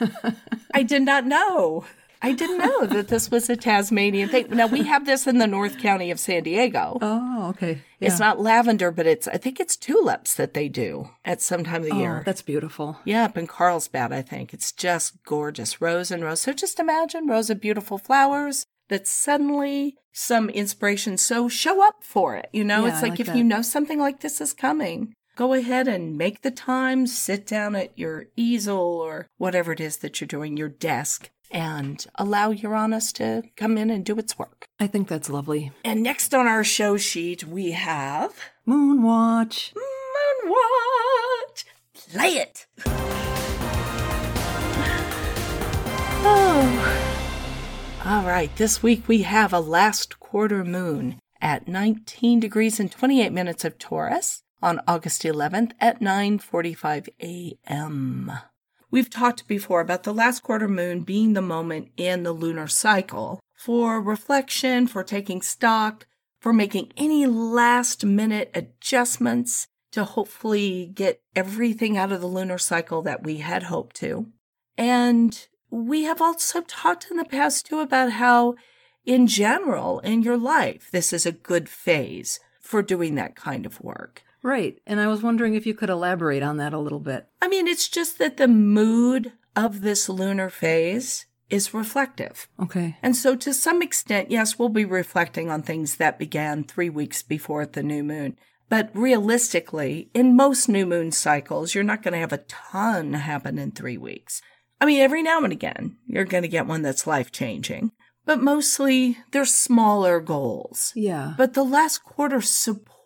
I 0.74 0.82
did 0.82 1.02
not 1.02 1.26
know. 1.26 1.84
I 2.22 2.32
didn't 2.32 2.58
know 2.58 2.86
that 2.86 3.08
this 3.08 3.30
was 3.30 3.48
a 3.48 3.56
Tasmanian 3.56 4.28
thing. 4.28 4.48
Now 4.50 4.66
we 4.66 4.82
have 4.84 5.06
this 5.06 5.26
in 5.26 5.38
the 5.38 5.46
North 5.46 5.78
County 5.78 6.10
of 6.10 6.20
San 6.20 6.42
Diego. 6.42 6.98
Oh, 7.00 7.48
okay. 7.50 7.80
It's 7.98 8.18
not 8.18 8.40
lavender, 8.40 8.90
but 8.90 9.06
it's 9.06 9.26
I 9.28 9.36
think 9.38 9.58
it's 9.60 9.76
tulips 9.76 10.34
that 10.34 10.52
they 10.54 10.68
do 10.68 11.10
at 11.24 11.40
some 11.40 11.64
time 11.64 11.82
of 11.82 11.88
the 11.88 11.94
Oh, 11.94 11.98
year. 11.98 12.22
that's 12.26 12.42
beautiful. 12.42 12.98
Yeah, 13.04 13.24
up 13.24 13.38
in 13.38 13.46
Carlsbad, 13.46 14.12
I 14.12 14.22
think. 14.22 14.52
It's 14.52 14.72
just 14.72 15.22
gorgeous. 15.24 15.80
Rows 15.80 16.10
and 16.10 16.22
rows. 16.22 16.42
So 16.42 16.52
just 16.52 16.78
imagine 16.78 17.26
rows 17.26 17.48
of 17.50 17.60
beautiful 17.60 17.96
flowers 17.98 18.66
that 18.88 19.06
suddenly 19.06 19.96
some 20.12 20.50
inspiration 20.50 21.16
so 21.16 21.48
show 21.48 21.86
up 21.86 22.02
for 22.02 22.36
it. 22.36 22.48
You 22.52 22.64
know, 22.64 22.84
Yeah, 22.86 22.92
it's 22.92 23.02
like, 23.02 23.12
like 23.12 23.20
if 23.20 23.26
that. 23.28 23.36
you 23.36 23.44
know 23.44 23.62
something 23.62 23.98
like 23.98 24.20
this 24.20 24.40
is 24.40 24.52
coming, 24.52 25.14
go 25.36 25.54
ahead 25.54 25.86
and 25.88 26.18
make 26.18 26.42
the 26.42 26.50
time, 26.50 27.06
sit 27.06 27.46
down 27.46 27.76
at 27.76 27.96
your 27.98 28.26
easel 28.36 28.78
or 28.78 29.26
whatever 29.38 29.72
it 29.72 29.80
is 29.80 29.98
that 29.98 30.20
you're 30.20 30.26
doing, 30.28 30.56
your 30.56 30.68
desk, 30.68 31.30
and 31.50 32.06
allow 32.14 32.50
Uranus 32.50 33.12
to 33.14 33.42
come 33.56 33.76
in 33.76 33.90
and 33.90 34.04
do 34.04 34.18
its 34.18 34.38
work. 34.38 34.66
I 34.78 34.86
think 34.86 35.08
that's 35.08 35.30
lovely. 35.30 35.72
And 35.84 36.02
next 36.02 36.34
on 36.34 36.46
our 36.46 36.64
show 36.64 36.96
sheet, 36.96 37.44
we 37.44 37.72
have 37.72 38.34
Moonwatch. 38.66 39.72
Moonwatch. 40.44 41.64
Play 42.12 42.34
it. 42.34 42.66
Oh. 46.22 47.06
All 48.04 48.22
right, 48.24 48.54
this 48.56 48.82
week 48.82 49.06
we 49.06 49.22
have 49.22 49.52
a 49.52 49.60
last 49.60 50.20
quarter 50.20 50.64
moon 50.64 51.20
at 51.40 51.68
19 51.68 52.40
degrees 52.40 52.80
and 52.80 52.90
28 52.90 53.32
minutes 53.32 53.64
of 53.64 53.78
Taurus 53.78 54.42
on 54.62 54.80
August 54.86 55.22
11th 55.22 55.72
at 55.80 56.00
9:45 56.00 57.08
a.m. 57.22 58.32
We've 58.90 59.10
talked 59.10 59.46
before 59.46 59.80
about 59.80 60.02
the 60.02 60.14
last 60.14 60.42
quarter 60.42 60.68
moon 60.68 61.00
being 61.00 61.34
the 61.34 61.42
moment 61.42 61.90
in 61.96 62.24
the 62.24 62.32
lunar 62.32 62.66
cycle 62.66 63.40
for 63.54 64.00
reflection, 64.00 64.86
for 64.86 65.04
taking 65.04 65.42
stock, 65.42 66.06
for 66.40 66.52
making 66.52 66.92
any 66.96 67.26
last 67.26 68.04
minute 68.04 68.50
adjustments 68.54 69.68
to 69.92 70.04
hopefully 70.04 70.90
get 70.94 71.20
everything 71.36 71.96
out 71.96 72.10
of 72.10 72.20
the 72.20 72.26
lunar 72.26 72.58
cycle 72.58 73.02
that 73.02 73.22
we 73.22 73.38
had 73.38 73.64
hoped 73.64 73.96
to. 73.96 74.26
And 74.76 75.46
we 75.70 76.04
have 76.04 76.20
also 76.20 76.62
talked 76.62 77.10
in 77.10 77.16
the 77.16 77.24
past 77.24 77.66
too 77.66 77.80
about 77.80 78.12
how 78.12 78.56
in 79.04 79.26
general 79.26 80.00
in 80.00 80.22
your 80.22 80.36
life, 80.36 80.90
this 80.90 81.12
is 81.12 81.26
a 81.26 81.32
good 81.32 81.68
phase 81.68 82.40
for 82.60 82.82
doing 82.82 83.14
that 83.16 83.36
kind 83.36 83.66
of 83.66 83.80
work. 83.80 84.22
Right. 84.42 84.78
And 84.86 85.00
I 85.00 85.06
was 85.06 85.22
wondering 85.22 85.54
if 85.54 85.66
you 85.66 85.74
could 85.74 85.90
elaborate 85.90 86.42
on 86.42 86.56
that 86.58 86.72
a 86.72 86.78
little 86.78 87.00
bit. 87.00 87.26
I 87.42 87.48
mean, 87.48 87.66
it's 87.66 87.88
just 87.88 88.18
that 88.18 88.36
the 88.36 88.48
mood 88.48 89.32
of 89.54 89.82
this 89.82 90.08
lunar 90.08 90.48
phase 90.48 91.26
is 91.50 91.74
reflective. 91.74 92.48
Okay. 92.60 92.96
And 93.02 93.16
so, 93.16 93.36
to 93.36 93.52
some 93.52 93.82
extent, 93.82 94.30
yes, 94.30 94.58
we'll 94.58 94.68
be 94.68 94.84
reflecting 94.84 95.50
on 95.50 95.62
things 95.62 95.96
that 95.96 96.18
began 96.18 96.64
three 96.64 96.88
weeks 96.88 97.22
before 97.22 97.66
the 97.66 97.82
new 97.82 98.02
moon. 98.02 98.36
But 98.68 98.90
realistically, 98.94 100.10
in 100.14 100.36
most 100.36 100.68
new 100.68 100.86
moon 100.86 101.10
cycles, 101.10 101.74
you're 101.74 101.82
not 101.82 102.02
going 102.02 102.12
to 102.12 102.20
have 102.20 102.32
a 102.32 102.38
ton 102.38 103.14
happen 103.14 103.58
in 103.58 103.72
three 103.72 103.98
weeks. 103.98 104.40
I 104.80 104.86
mean, 104.86 105.00
every 105.00 105.22
now 105.22 105.42
and 105.42 105.52
again, 105.52 105.96
you're 106.06 106.24
going 106.24 106.42
to 106.42 106.48
get 106.48 106.66
one 106.66 106.82
that's 106.82 107.06
life 107.06 107.32
changing, 107.32 107.90
but 108.24 108.40
mostly 108.40 109.18
they're 109.32 109.44
smaller 109.44 110.20
goals. 110.20 110.92
Yeah. 110.94 111.34
But 111.36 111.54
the 111.54 111.64
last 111.64 112.04
quarter 112.04 112.40
supports 112.40 112.99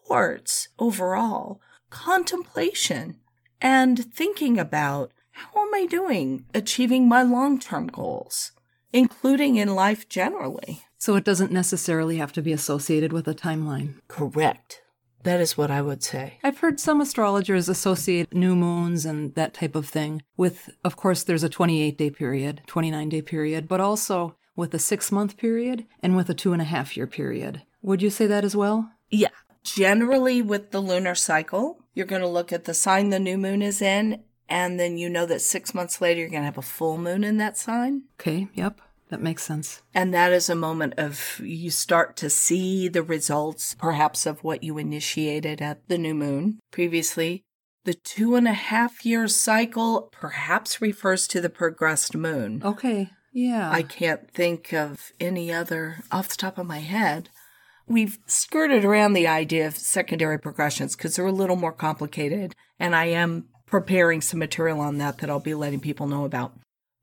overall 0.79 1.61
contemplation 1.91 3.17
and 3.61 4.13
thinking 4.13 4.59
about 4.59 5.13
how 5.33 5.63
am 5.63 5.75
I 5.75 5.87
doing 5.87 6.45
achieving 6.55 7.09
my 7.09 7.23
long 7.23 7.59
term 7.59 7.87
goals, 7.87 8.53
including 8.93 9.57
in 9.57 9.75
life 9.75 10.09
generally. 10.09 10.83
So 10.99 11.17
it 11.17 11.25
doesn't 11.25 11.53
necessarily 11.53 12.17
have 12.19 12.33
to 12.33 12.43
be 12.43 12.53
associated 12.53 13.13
with 13.13 13.29
a 13.29 13.35
timeline. 13.35 13.95
Correct. 14.09 14.83
That 15.25 15.41
is 15.41 15.57
what 15.57 15.71
I 15.71 15.81
would 15.81 16.03
say. 16.03 16.39
I've 16.43 16.59
heard 16.59 16.79
some 16.79 17.01
astrologers 17.01 17.69
associate 17.69 18.35
new 18.35 18.55
moons 18.55 19.07
and 19.07 19.35
that 19.35 19.55
type 19.55 19.75
of 19.75 19.89
thing 19.89 20.23
with, 20.37 20.69
of 20.85 20.97
course, 20.97 21.23
there's 21.23 21.43
a 21.43 21.49
28 21.49 21.97
day 21.97 22.11
period, 22.11 22.63
29 22.67 23.09
day 23.09 23.23
period, 23.23 23.67
but 23.67 23.81
also 23.81 24.37
with 24.55 24.75
a 24.75 24.79
six 24.79 25.11
month 25.11 25.37
period 25.37 25.87
and 26.03 26.15
with 26.15 26.29
a 26.29 26.35
two 26.35 26.53
and 26.53 26.61
a 26.61 26.67
half 26.67 26.97
year 26.97 27.07
period. 27.07 27.63
Would 27.83 28.03
you 28.03 28.11
say 28.11 28.27
that 28.27 28.45
as 28.45 28.55
well? 28.55 28.91
Yeah. 29.11 29.29
Generally, 29.65 30.43
with 30.43 30.71
the 30.71 30.81
lunar 30.81 31.15
cycle, 31.15 31.81
you're 31.95 32.07
going 32.07 32.23
to 32.23 32.29
look 32.29 32.53
at 32.53 32.65
the 32.65 32.75
sign 32.75 33.11
the 33.11 33.19
new 33.19 33.39
moon 33.39 33.63
is 33.63 33.81
in, 33.81 34.23
and 34.49 34.79
then 34.79 34.99
you 34.99 35.09
know 35.09 35.27
that 35.27 35.41
six 35.41 35.75
months 35.75 36.01
later 36.01 36.21
you're 36.21 36.29
going 36.29 36.43
to 36.43 36.47
have 36.47 36.59
a 36.59 36.63
full 36.63 36.99
moon 36.99 37.25
in 37.25 37.39
that 37.39 37.57
sign. 37.57 38.03
Okay, 38.21 38.49
yep. 38.55 38.81
That 39.11 39.23
makes 39.23 39.43
sense. 39.43 39.83
And 39.95 40.13
that 40.13 40.33
is 40.33 40.49
a 40.49 40.55
moment 40.55 40.95
of 40.97 41.41
you 41.43 41.71
start 41.71 42.17
to 42.17 42.31
see 42.31 42.89
the 42.89 43.03
results, 43.03 43.75
perhaps, 43.75 44.27
of 44.27 44.43
what 44.43 44.63
you 44.63 44.79
initiated 44.79 45.63
at 45.63 45.87
the 45.89 45.99
new 45.99 46.15
moon 46.15 46.59
previously. 46.71 47.43
The 47.85 47.95
two 47.95 48.35
and 48.35 48.49
a 48.49 48.55
half 48.55 49.05
year 49.05 49.29
cycle 49.29 50.09
perhaps 50.11 50.81
refers 50.81 51.29
to 51.29 51.41
the 51.41 51.51
progressed 51.51 52.17
moon. 52.17 52.63
Okay, 52.65 53.11
yeah. 53.33 53.71
I 53.71 53.83
can't 53.83 54.31
think 54.31 54.73
of 54.73 55.13
any 55.21 55.53
other 55.53 56.03
off 56.11 56.31
the 56.31 56.37
top 56.37 56.57
of 56.57 56.67
my 56.67 56.79
head. 56.79 57.29
We've 57.87 58.19
skirted 58.27 58.85
around 58.85 59.13
the 59.13 59.29
idea 59.29 59.67
of 59.67 59.77
secondary 59.77 60.39
progressions 60.39 60.97
because 60.97 61.17
they're 61.17 61.27
a 61.27 61.33
little 61.33 61.57
more 61.57 61.73
complicated, 61.73 62.55
and 62.79 62.97
I 62.97 63.07
am 63.07 63.49
preparing 63.67 64.21
some 64.21 64.39
material 64.39 64.81
on 64.81 64.99
that 64.99 65.19
that 65.19 65.31
I'll 65.31 65.41
be 65.41 65.55
letting 65.55 65.81
people 65.81 66.07
know 66.07 66.25
about. 66.25 66.55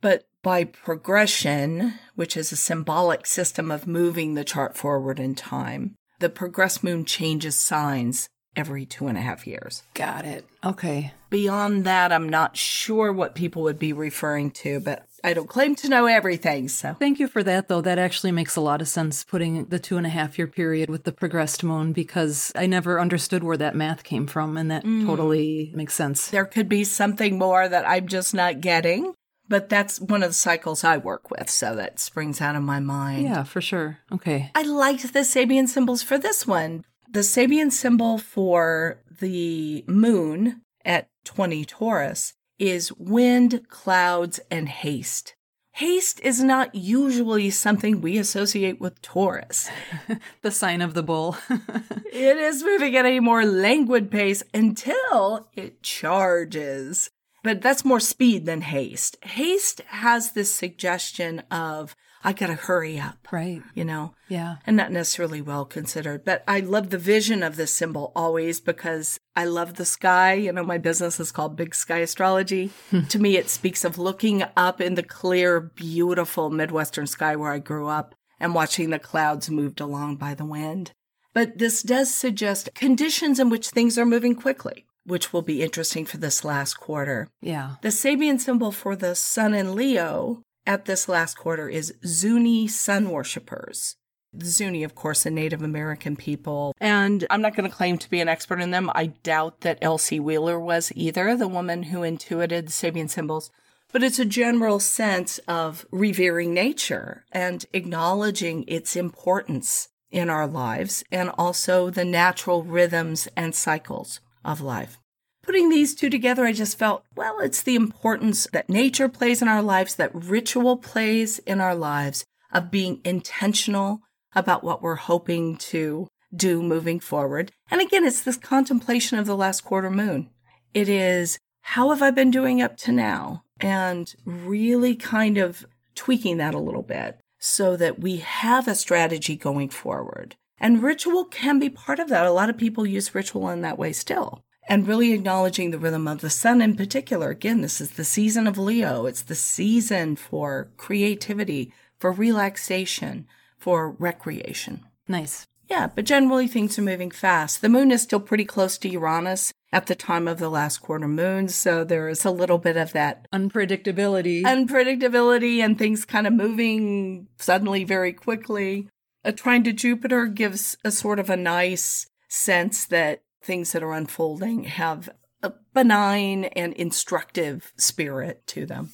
But 0.02 0.24
by 0.42 0.64
progression, 0.64 1.94
which 2.16 2.36
is 2.36 2.52
a 2.52 2.56
symbolic 2.56 3.26
system 3.26 3.70
of 3.70 3.88
moving 3.88 4.34
the 4.34 4.44
chart 4.44 4.76
forward 4.76 5.20
in 5.20 5.36
time, 5.36 5.96
the 6.20 6.30
progress 6.30 6.84
moon 6.84 7.06
changes 7.06 7.56
signs 7.56 8.28
every 8.56 8.86
two 8.86 9.08
and 9.08 9.18
a 9.18 9.22
half 9.22 9.48
years. 9.48 9.84
Got 9.94 10.26
it. 10.26 10.46
Okay. 10.64 11.14
Beyond 11.30 11.86
that, 11.86 12.12
I'm 12.12 12.28
not 12.28 12.58
sure 12.58 13.14
what 13.14 13.36
people 13.36 13.64
would 13.64 13.80
be 13.80 13.94
referring 13.94 14.52
to, 14.52 14.80
but 14.80 15.06
I 15.24 15.34
don't 15.34 15.48
claim 15.48 15.76
to 15.76 15.90
know 15.90 16.06
everything, 16.06 16.68
so. 16.68 16.96
Thank 17.00 17.20
you 17.20 17.28
for 17.28 17.44
that, 17.44 17.68
though. 17.68 17.82
That 17.82 18.00
actually 18.00 18.32
makes 18.32 18.56
a 18.56 18.62
lot 18.62 18.82
of 18.82 18.88
sense 18.88 19.24
putting 19.24 19.66
the 19.66 19.80
two 19.80 19.98
and 19.98 20.06
a 20.06 20.10
half 20.10 20.38
year 20.38 20.48
period 20.48 20.90
with 20.90 21.04
the 21.04 21.12
progressed 21.12 21.64
moon 21.64 21.94
because 21.94 22.52
I 22.56 22.66
never 22.66 23.00
understood 23.00 23.44
where 23.44 23.58
that 23.58 23.76
math 23.76 24.04
came 24.04 24.28
from, 24.28 24.58
and 24.58 24.72
that 24.72 24.84
mm. 24.84 25.06
totally 25.06 25.72
makes 25.76 25.94
sense. 25.94 26.30
There 26.30 26.46
could 26.46 26.70
be 26.70 26.84
something 26.84 27.38
more 27.38 27.68
that 27.68 27.88
I'm 27.88 28.08
just 28.08 28.34
not 28.34 28.62
getting. 28.62 29.14
But 29.48 29.68
that's 29.68 30.00
one 30.00 30.24
of 30.24 30.30
the 30.30 30.34
cycles 30.34 30.86
I 30.86 30.96
work 30.96 31.30
with, 31.30 31.50
so 31.50 31.76
that 31.76 32.00
springs 32.00 32.40
out 32.40 32.56
of 32.56 32.64
my 32.64 32.80
mind. 32.80 33.24
Yeah, 33.24 33.44
for 33.44 33.60
sure. 33.60 34.00
Okay. 34.10 34.50
I 34.56 34.62
liked 34.62 35.12
the 35.12 35.20
Sabian 35.20 35.68
symbols 35.68 36.02
for 36.02 36.18
this 36.18 36.48
one. 36.48 36.86
The 37.12 37.20
Sabian 37.20 37.70
symbol 37.70 38.18
for 38.18 39.02
the 39.20 39.84
moon 39.88 40.62
at 40.86 41.10
20 41.26 41.66
Taurus 41.66 42.34
is 42.62 42.94
wind, 42.94 43.68
clouds, 43.70 44.40
and 44.52 44.70
haste. 44.70 45.34
Haste 45.72 46.20
is 46.20 46.44
not 46.44 46.76
usually 46.76 47.50
something 47.50 48.02
we 48.02 48.20
associate 48.20 48.80
with 48.80 49.02
Taurus. 49.02 49.68
the 50.44 50.52
sign 50.52 50.82
of 50.82 50.94
the 50.94 51.02
bull. 51.02 51.38
it 51.50 52.38
is 52.38 52.64
moving 52.64 52.96
at 52.96 53.06
a 53.06 53.20
more 53.20 53.46
languid 53.46 54.12
pace 54.12 54.44
until 54.54 55.48
it 55.56 55.82
charges. 55.82 57.10
But 57.44 57.62
that's 57.62 57.84
more 57.84 58.00
speed 58.00 58.46
than 58.46 58.62
haste. 58.62 59.18
Haste 59.24 59.82
has 59.88 60.34
this 60.34 60.54
suggestion 60.54 61.40
of, 61.50 61.96
I 62.24 62.34
gotta 62.34 62.54
hurry 62.54 63.00
up. 63.00 63.28
Right. 63.32 63.62
You 63.74 63.86
know? 63.86 64.14
Yeah. 64.28 64.58
And 64.66 64.78
not 64.78 64.92
necessarily 64.92 65.42
well 65.42 65.66
considered. 65.66 66.24
But 66.24 66.44
I 66.48 66.60
love 66.60 66.90
the 66.90 66.98
vision 66.98 67.44
of 67.44 67.56
this 67.56 67.74
symbol 67.74 68.12
always 68.16 68.60
because 68.60 69.20
I 69.36 69.46
love 69.46 69.76
the 69.76 69.86
sky. 69.86 70.34
You 70.34 70.52
know, 70.52 70.64
my 70.64 70.78
business 70.78 71.20
is 71.20 71.32
called 71.32 71.56
Big 71.56 71.74
Sky 71.74 71.98
Astrology. 71.98 72.72
Hmm. 72.90 73.02
to 73.06 73.20
me, 73.20 73.38
it 73.38 73.50
speaks 73.50 73.84
of 73.84 73.98
looking 73.98 74.44
up 74.56 74.80
in 74.82 74.96
the 74.96 75.04
clear, 75.04 75.60
beautiful 75.60 76.50
Midwestern 76.50 77.08
sky 77.08 77.36
where 77.36 77.52
I 77.52 77.60
grew 77.60 77.88
up 77.88 78.16
and 78.40 78.54
watching 78.54 78.90
the 78.90 79.00
clouds 79.00 79.50
moved 79.50 79.80
along 79.80 80.18
by 80.18 80.34
the 80.34 80.46
wind. 80.46 80.92
But 81.34 81.58
this 81.58 81.82
does 81.82 82.14
suggest 82.14 82.74
conditions 82.76 83.40
in 83.40 83.50
which 83.50 83.70
things 83.70 83.98
are 83.98 84.06
moving 84.06 84.36
quickly 84.36 84.86
which 85.04 85.34
will 85.34 85.42
be 85.42 85.64
interesting 85.64 86.06
for 86.06 86.18
this 86.18 86.46
last 86.46 86.76
quarter. 86.76 87.28
Yeah. 87.42 87.76
The 87.82 87.90
Sabian 87.90 88.40
symbol 88.40 88.72
for 88.72 88.96
the 88.96 89.16
sun 89.16 89.54
in 89.54 89.76
Leo 89.76 90.44
at 90.72 90.86
this 90.86 91.10
last 91.10 91.38
quarter 91.38 91.68
is 91.68 91.94
Zuni 92.06 92.66
sun 92.66 93.10
worshippers. 93.10 93.98
Zuni, 94.42 94.86
of 94.86 94.96
course, 94.96 95.26
a 95.26 95.30
Native 95.30 95.62
American 95.62 96.16
people. 96.16 96.74
And 96.80 97.28
I'm 97.30 97.42
not 97.42 97.58
going 97.58 97.70
to 97.70 97.76
claim 97.76 97.98
to 97.98 98.10
be 98.10 98.22
an 98.22 98.30
expert 98.30 98.62
in 98.62 98.72
them. 98.72 98.90
I 98.96 99.08
doubt 99.08 99.62
that 99.62 99.80
Elsie 99.82 100.22
Wheeler 100.22 100.58
was 100.58 100.94
either, 100.96 101.36
the 101.36 101.50
woman 101.50 101.84
who 101.84 102.04
intuited 102.04 102.68
the 102.68 102.72
Sabian 102.72 103.10
symbols. 103.10 103.52
But 103.92 104.02
it's 104.02 104.20
a 104.20 104.24
general 104.24 104.80
sense 104.80 105.40
of 105.40 105.86
revering 105.92 106.54
nature 106.54 107.26
and 107.34 107.66
acknowledging 107.74 108.64
its 108.70 108.96
importance 108.96 109.90
in 110.10 110.30
our 110.30 110.48
lives 110.48 111.04
and 111.12 111.32
also 111.38 111.90
the 111.90 112.06
natural 112.06 112.64
rhythms 112.64 113.28
and 113.36 113.54
cycles 113.54 114.22
of 114.46 114.62
life. 114.62 115.01
Putting 115.44 115.70
these 115.70 115.96
two 115.96 116.10
together, 116.10 116.46
I 116.46 116.52
just 116.54 116.78
felt, 116.78 117.04
well, 117.16 117.40
it's 117.40 117.64
the 117.64 117.76
importance 117.76 118.48
that 118.54 118.70
nature 118.70 119.10
plays 119.10 119.42
in 119.42 119.48
our 119.48 119.62
lives, 119.64 119.96
that 119.96 120.14
ritual 120.14 120.78
plays 120.78 121.40
in 121.40 121.60
our 121.60 121.76
lives 121.76 122.26
of 122.52 122.70
being 122.70 123.02
intentional 123.04 124.02
about 124.36 124.64
what 124.64 124.84
we're 124.84 124.96
hoping 124.96 125.58
to 125.58 126.08
do 126.34 126.62
moving 126.62 127.00
forward. 127.00 127.52
And 127.70 127.82
again, 127.82 128.06
it's 128.06 128.22
this 128.22 128.38
contemplation 128.38 129.18
of 129.18 129.26
the 129.26 129.36
last 129.36 129.62
quarter 129.62 129.90
moon. 129.90 130.30
It 130.74 130.88
is, 130.88 131.40
how 131.62 131.90
have 131.90 132.02
I 132.02 132.12
been 132.12 132.32
doing 132.32 132.62
up 132.62 132.78
to 132.78 132.92
now? 132.92 133.44
And 133.60 134.14
really 134.26 134.96
kind 134.96 135.38
of 135.38 135.66
tweaking 135.96 136.38
that 136.38 136.54
a 136.54 136.60
little 136.60 136.84
bit 136.84 137.20
so 137.40 137.76
that 137.78 138.00
we 138.00 138.18
have 138.18 138.68
a 138.68 138.76
strategy 138.76 139.36
going 139.36 139.70
forward. 139.70 140.36
And 140.60 140.84
ritual 140.84 141.26
can 141.26 141.58
be 141.58 141.70
part 141.70 142.00
of 142.00 142.10
that. 142.10 142.26
A 142.26 142.32
lot 142.32 142.50
of 142.50 142.58
people 142.58 142.86
use 142.86 143.16
ritual 143.16 143.50
in 143.50 143.62
that 143.62 143.80
way 143.80 143.92
still. 143.92 144.44
And 144.68 144.88
really 144.88 145.12
acknowledging 145.12 145.72
the 145.72 145.80
rhythm 145.80 146.08
of 146.08 146.22
the 146.22 146.30
sun 146.30 146.62
in 146.62 146.76
particular. 146.76 147.30
Again, 147.30 147.62
this 147.62 147.82
is 147.82 147.92
the 147.92 148.04
season 148.04 148.48
of 148.48 148.58
Leo. 148.58 149.06
It's 149.06 149.24
the 149.24 149.36
season 149.36 150.16
for 150.16 150.72
creativity, 150.78 151.74
for 152.00 152.12
relaxation, 152.12 153.28
for 153.58 153.92
recreation. 153.92 154.86
Nice. 155.08 155.46
Yeah, 155.70 155.88
but 155.88 156.06
generally 156.06 156.48
things 156.48 156.78
are 156.78 156.84
moving 156.84 157.12
fast. 157.12 157.62
The 157.62 157.70
moon 157.70 157.92
is 157.92 158.02
still 158.02 158.20
pretty 158.20 158.46
close 158.46 158.78
to 158.80 158.90
Uranus 158.90 159.54
at 159.72 159.88
the 159.88 159.96
time 159.96 160.28
of 160.28 160.38
the 160.38 160.50
last 160.50 160.80
quarter 160.80 161.08
moon, 161.08 161.48
so 161.48 161.84
there 161.84 162.10
is 162.10 162.26
a 162.26 162.32
little 162.32 162.58
bit 162.58 162.76
of 162.76 162.92
that 162.94 163.26
unpredictability. 163.32 164.44
Unpredictability 164.44 165.60
and 165.60 165.78
things 165.78 166.04
kind 166.04 166.28
of 166.28 166.34
moving 166.34 167.28
suddenly 167.38 167.86
very 167.86 168.12
quickly 168.12 168.90
a 169.24 169.32
trine 169.32 169.64
to 169.64 169.74
Jupiter 169.74 170.26
gives 170.26 170.78
a 170.84 170.92
sort 170.92 171.20
of 171.20 171.30
a 171.30 171.38
nice 171.38 172.08
sense 172.28 172.86
that 172.86 173.22
things 173.42 173.72
that 173.72 173.84
are 173.84 173.94
unfolding 173.94 174.66
have 174.66 175.10
a 175.44 175.54
benign 175.74 176.46
and 176.46 176.74
instructive 176.74 177.74
spirit 177.76 178.46
to 178.48 178.66
them. 178.66 178.92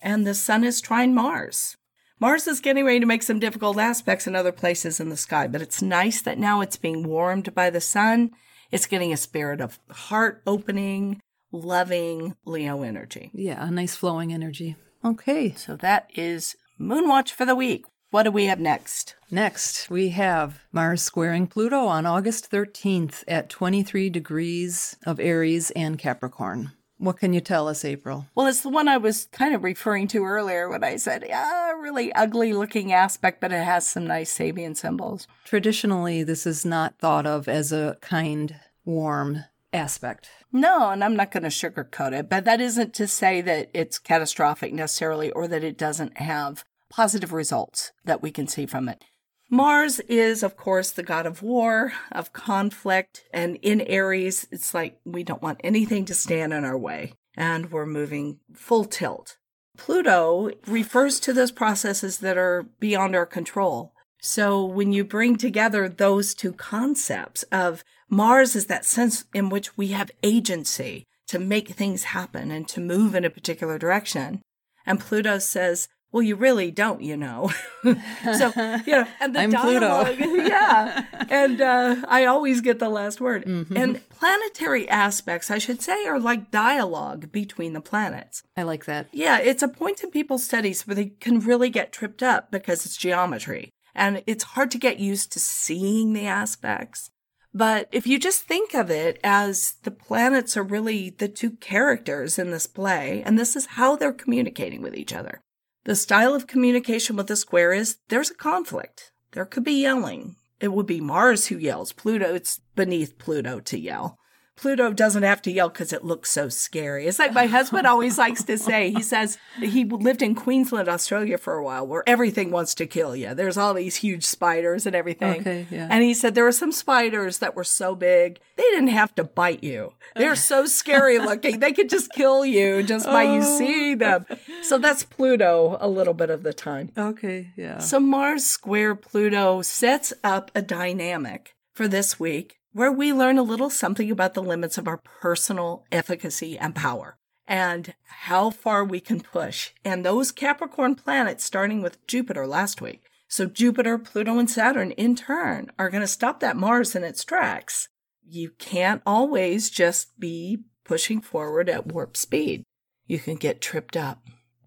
And 0.00 0.26
the 0.26 0.34
sun 0.34 0.64
is 0.64 0.80
trine 0.80 1.14
Mars. 1.14 1.76
Mars 2.18 2.46
is 2.46 2.60
getting 2.60 2.84
ready 2.84 3.00
to 3.00 3.06
make 3.06 3.22
some 3.22 3.40
difficult 3.40 3.78
aspects 3.78 4.26
in 4.26 4.36
other 4.36 4.52
places 4.52 5.00
in 5.00 5.08
the 5.08 5.16
sky, 5.16 5.48
but 5.48 5.60
it's 5.60 5.82
nice 5.82 6.22
that 6.22 6.38
now 6.38 6.60
it's 6.60 6.76
being 6.76 7.06
warmed 7.06 7.54
by 7.54 7.68
the 7.68 7.80
sun. 7.80 8.30
It's 8.70 8.86
getting 8.86 9.12
a 9.12 9.16
spirit 9.16 9.60
of 9.60 9.78
heart 9.90 10.40
opening, 10.46 11.20
loving 11.50 12.36
Leo 12.44 12.82
energy. 12.82 13.30
Yeah, 13.34 13.66
a 13.66 13.70
nice 13.70 13.96
flowing 13.96 14.32
energy. 14.32 14.76
Okay. 15.04 15.52
So 15.52 15.76
that 15.76 16.10
is 16.14 16.56
Moonwatch 16.80 17.30
for 17.30 17.44
the 17.44 17.56
week. 17.56 17.84
What 18.12 18.24
do 18.24 18.30
we 18.30 18.44
have 18.44 18.60
next? 18.60 19.14
Next, 19.30 19.88
we 19.88 20.10
have 20.10 20.60
Mars 20.70 21.00
squaring 21.00 21.46
Pluto 21.46 21.86
on 21.86 22.04
August 22.04 22.50
13th 22.50 23.24
at 23.26 23.48
23 23.48 24.10
degrees 24.10 24.98
of 25.06 25.18
Aries 25.18 25.70
and 25.70 25.98
Capricorn. 25.98 26.72
What 26.98 27.18
can 27.18 27.32
you 27.32 27.40
tell 27.40 27.68
us, 27.68 27.86
April? 27.86 28.26
Well, 28.34 28.48
it's 28.48 28.60
the 28.60 28.68
one 28.68 28.86
I 28.86 28.98
was 28.98 29.28
kind 29.32 29.54
of 29.54 29.64
referring 29.64 30.08
to 30.08 30.26
earlier 30.26 30.68
when 30.68 30.84
I 30.84 30.96
said, 30.96 31.24
yeah, 31.26 31.72
really 31.72 32.12
ugly 32.12 32.52
looking 32.52 32.92
aspect, 32.92 33.40
but 33.40 33.50
it 33.50 33.64
has 33.64 33.88
some 33.88 34.06
nice 34.06 34.36
Sabian 34.36 34.76
symbols. 34.76 35.26
Traditionally, 35.46 36.22
this 36.22 36.46
is 36.46 36.66
not 36.66 36.98
thought 36.98 37.24
of 37.24 37.48
as 37.48 37.72
a 37.72 37.96
kind, 38.02 38.56
warm 38.84 39.44
aspect. 39.72 40.28
No, 40.52 40.90
and 40.90 41.02
I'm 41.02 41.16
not 41.16 41.30
going 41.30 41.44
to 41.44 41.48
sugarcoat 41.48 42.12
it, 42.12 42.28
but 42.28 42.44
that 42.44 42.60
isn't 42.60 42.92
to 42.92 43.08
say 43.08 43.40
that 43.40 43.70
it's 43.72 43.98
catastrophic 43.98 44.74
necessarily 44.74 45.30
or 45.30 45.48
that 45.48 45.64
it 45.64 45.78
doesn't 45.78 46.18
have 46.18 46.66
positive 46.92 47.32
results 47.32 47.90
that 48.04 48.22
we 48.22 48.30
can 48.30 48.46
see 48.46 48.66
from 48.66 48.88
it. 48.88 49.02
Mars 49.50 49.98
is, 50.00 50.42
of 50.42 50.56
course, 50.56 50.90
the 50.90 51.02
god 51.02 51.26
of 51.26 51.42
war, 51.42 51.92
of 52.10 52.32
conflict, 52.32 53.24
and 53.32 53.56
in 53.56 53.80
Aries, 53.82 54.46
it's 54.50 54.72
like 54.72 54.98
we 55.04 55.22
don't 55.22 55.42
want 55.42 55.60
anything 55.64 56.04
to 56.06 56.14
stand 56.14 56.52
in 56.52 56.64
our 56.64 56.78
way, 56.78 57.14
and 57.36 57.70
we're 57.70 57.86
moving 57.86 58.38
full 58.54 58.84
tilt. 58.84 59.36
Pluto 59.76 60.50
refers 60.66 61.18
to 61.20 61.32
those 61.32 61.50
processes 61.50 62.18
that 62.18 62.36
are 62.38 62.66
beyond 62.78 63.16
our 63.16 63.26
control. 63.26 63.92
So 64.20 64.64
when 64.64 64.92
you 64.92 65.04
bring 65.04 65.36
together 65.36 65.88
those 65.88 66.34
two 66.34 66.52
concepts 66.52 67.42
of 67.44 67.82
Mars 68.08 68.54
is 68.54 68.66
that 68.66 68.84
sense 68.84 69.24
in 69.34 69.48
which 69.48 69.76
we 69.76 69.88
have 69.88 70.10
agency 70.22 71.06
to 71.28 71.38
make 71.38 71.68
things 71.70 72.04
happen 72.04 72.50
and 72.50 72.68
to 72.68 72.80
move 72.80 73.14
in 73.14 73.24
a 73.24 73.30
particular 73.30 73.78
direction. 73.78 74.42
And 74.84 75.00
Pluto 75.00 75.38
says, 75.38 75.88
well, 76.12 76.22
you 76.22 76.36
really 76.36 76.70
don't, 76.70 77.00
you 77.00 77.16
know. 77.16 77.50
so, 77.82 78.52
you 78.86 78.92
know, 78.92 79.06
and 79.18 79.34
the 79.34 79.40
I'm 79.40 79.50
dialogue, 79.50 80.16
Pluto. 80.18 80.34
yeah. 80.46 81.06
And 81.30 81.60
uh, 81.60 81.96
I 82.06 82.26
always 82.26 82.60
get 82.60 82.78
the 82.78 82.90
last 82.90 83.20
word. 83.20 83.44
Mhm. 83.46 83.76
And 83.76 84.08
planetary 84.10 84.88
aspects, 84.88 85.50
I 85.50 85.58
should 85.58 85.80
say, 85.80 86.06
are 86.06 86.20
like 86.20 86.50
dialogue 86.50 87.32
between 87.32 87.72
the 87.72 87.80
planets. 87.80 88.42
I 88.56 88.62
like 88.62 88.84
that. 88.84 89.08
Yeah, 89.12 89.38
it's 89.38 89.62
a 89.62 89.68
point 89.68 90.02
in 90.04 90.10
people's 90.10 90.44
studies 90.44 90.86
where 90.86 90.94
they 90.94 91.06
can 91.06 91.40
really 91.40 91.70
get 91.70 91.92
tripped 91.92 92.22
up 92.22 92.50
because 92.50 92.84
it's 92.84 92.96
geometry. 92.96 93.70
And 93.94 94.22
it's 94.26 94.44
hard 94.44 94.70
to 94.72 94.78
get 94.78 94.98
used 94.98 95.32
to 95.32 95.38
seeing 95.40 96.12
the 96.12 96.26
aspects. 96.26 97.10
But 97.54 97.88
if 97.92 98.06
you 98.06 98.18
just 98.18 98.44
think 98.44 98.74
of 98.74 98.90
it 98.90 99.20
as 99.22 99.74
the 99.82 99.90
planets 99.90 100.56
are 100.56 100.62
really 100.62 101.10
the 101.10 101.28
two 101.28 101.50
characters 101.52 102.38
in 102.38 102.50
this 102.50 102.66
play, 102.66 103.22
and 103.24 103.38
this 103.38 103.54
is 103.56 103.66
how 103.66 103.96
they're 103.96 104.12
communicating 104.12 104.80
with 104.80 104.94
each 104.96 105.12
other. 105.12 105.41
The 105.84 105.96
style 105.96 106.34
of 106.34 106.46
communication 106.46 107.16
with 107.16 107.26
the 107.26 107.36
square 107.36 107.72
is 107.72 107.98
there's 108.08 108.30
a 108.30 108.34
conflict. 108.34 109.12
There 109.32 109.44
could 109.44 109.64
be 109.64 109.82
yelling. 109.82 110.36
It 110.60 110.68
would 110.68 110.86
be 110.86 111.00
Mars 111.00 111.46
who 111.48 111.56
yells. 111.58 111.92
Pluto, 111.92 112.34
it's 112.34 112.60
beneath 112.76 113.18
Pluto 113.18 113.58
to 113.60 113.78
yell. 113.78 114.16
Pluto 114.56 114.92
doesn't 114.92 115.22
have 115.22 115.40
to 115.42 115.50
yell 115.50 115.68
because 115.70 115.92
it 115.92 116.04
looks 116.04 116.30
so 116.30 116.48
scary. 116.48 117.06
It's 117.06 117.18
like 117.18 117.32
my 117.32 117.46
husband 117.46 117.86
always 117.86 118.18
likes 118.18 118.44
to 118.44 118.58
say. 118.58 118.90
He 118.90 119.02
says 119.02 119.38
he 119.58 119.84
lived 119.84 120.22
in 120.22 120.34
Queensland, 120.34 120.88
Australia 120.88 121.38
for 121.38 121.54
a 121.54 121.64
while, 121.64 121.86
where 121.86 122.04
everything 122.06 122.50
wants 122.50 122.74
to 122.76 122.86
kill 122.86 123.16
you. 123.16 123.34
There's 123.34 123.56
all 123.56 123.74
these 123.74 123.96
huge 123.96 124.24
spiders 124.24 124.86
and 124.86 124.94
everything. 124.94 125.40
Okay, 125.40 125.66
yeah. 125.70 125.88
And 125.90 126.02
he 126.04 126.14
said 126.14 126.34
there 126.34 126.44
were 126.44 126.52
some 126.52 126.70
spiders 126.70 127.38
that 127.38 127.56
were 127.56 127.64
so 127.64 127.94
big, 127.94 128.38
they 128.56 128.62
didn't 128.64 128.88
have 128.88 129.14
to 129.16 129.24
bite 129.24 129.64
you. 129.64 129.94
They're 130.14 130.36
so 130.36 130.66
scary 130.66 131.18
looking. 131.18 131.58
They 131.60 131.72
could 131.72 131.88
just 131.88 132.12
kill 132.12 132.44
you 132.44 132.82
just 132.82 133.06
by 133.06 133.22
you 133.24 133.40
Oh. 133.42 133.58
seeing 133.58 133.98
them. 133.98 134.26
So 134.62 134.78
that's 134.78 135.02
Pluto 135.02 135.78
a 135.80 135.88
little 135.88 136.14
bit 136.14 136.30
of 136.30 136.42
the 136.42 136.52
time. 136.52 136.90
Okay, 136.96 137.50
yeah. 137.56 137.78
So 137.78 137.98
Mars 137.98 138.44
square 138.44 138.94
Pluto 138.94 139.62
sets 139.62 140.12
up 140.22 140.50
a 140.54 140.60
dynamic 140.62 141.54
for 141.72 141.88
this 141.88 142.20
week 142.20 142.58
where 142.72 142.92
we 142.92 143.12
learn 143.12 143.38
a 143.38 143.42
little 143.42 143.70
something 143.70 144.10
about 144.10 144.34
the 144.34 144.42
limits 144.42 144.78
of 144.78 144.88
our 144.88 144.98
personal 144.98 145.84
efficacy 145.92 146.58
and 146.58 146.74
power 146.74 147.16
and 147.46 147.94
how 148.24 148.50
far 148.50 148.84
we 148.84 149.00
can 149.00 149.20
push. 149.20 149.70
And 149.84 150.04
those 150.04 150.32
Capricorn 150.32 150.94
planets, 150.94 151.44
starting 151.44 151.82
with 151.82 152.04
Jupiter 152.06 152.46
last 152.46 152.80
week. 152.80 153.02
So 153.28 153.46
Jupiter, 153.46 153.98
Pluto, 153.98 154.38
and 154.38 154.50
Saturn 154.50 154.92
in 154.92 155.16
turn 155.16 155.70
are 155.78 155.90
going 155.90 156.02
to 156.02 156.06
stop 156.06 156.40
that 156.40 156.56
Mars 156.56 156.94
in 156.94 157.04
its 157.04 157.24
tracks. 157.24 157.88
You 158.26 158.50
can't 158.58 159.02
always 159.06 159.70
just 159.70 160.18
be 160.18 160.64
pushing 160.84 161.20
forward 161.20 161.68
at 161.68 161.86
warp 161.86 162.16
speed. 162.16 162.62
You 163.06 163.18
can 163.18 163.36
get 163.36 163.60
tripped 163.60 163.96
up. 163.96 164.22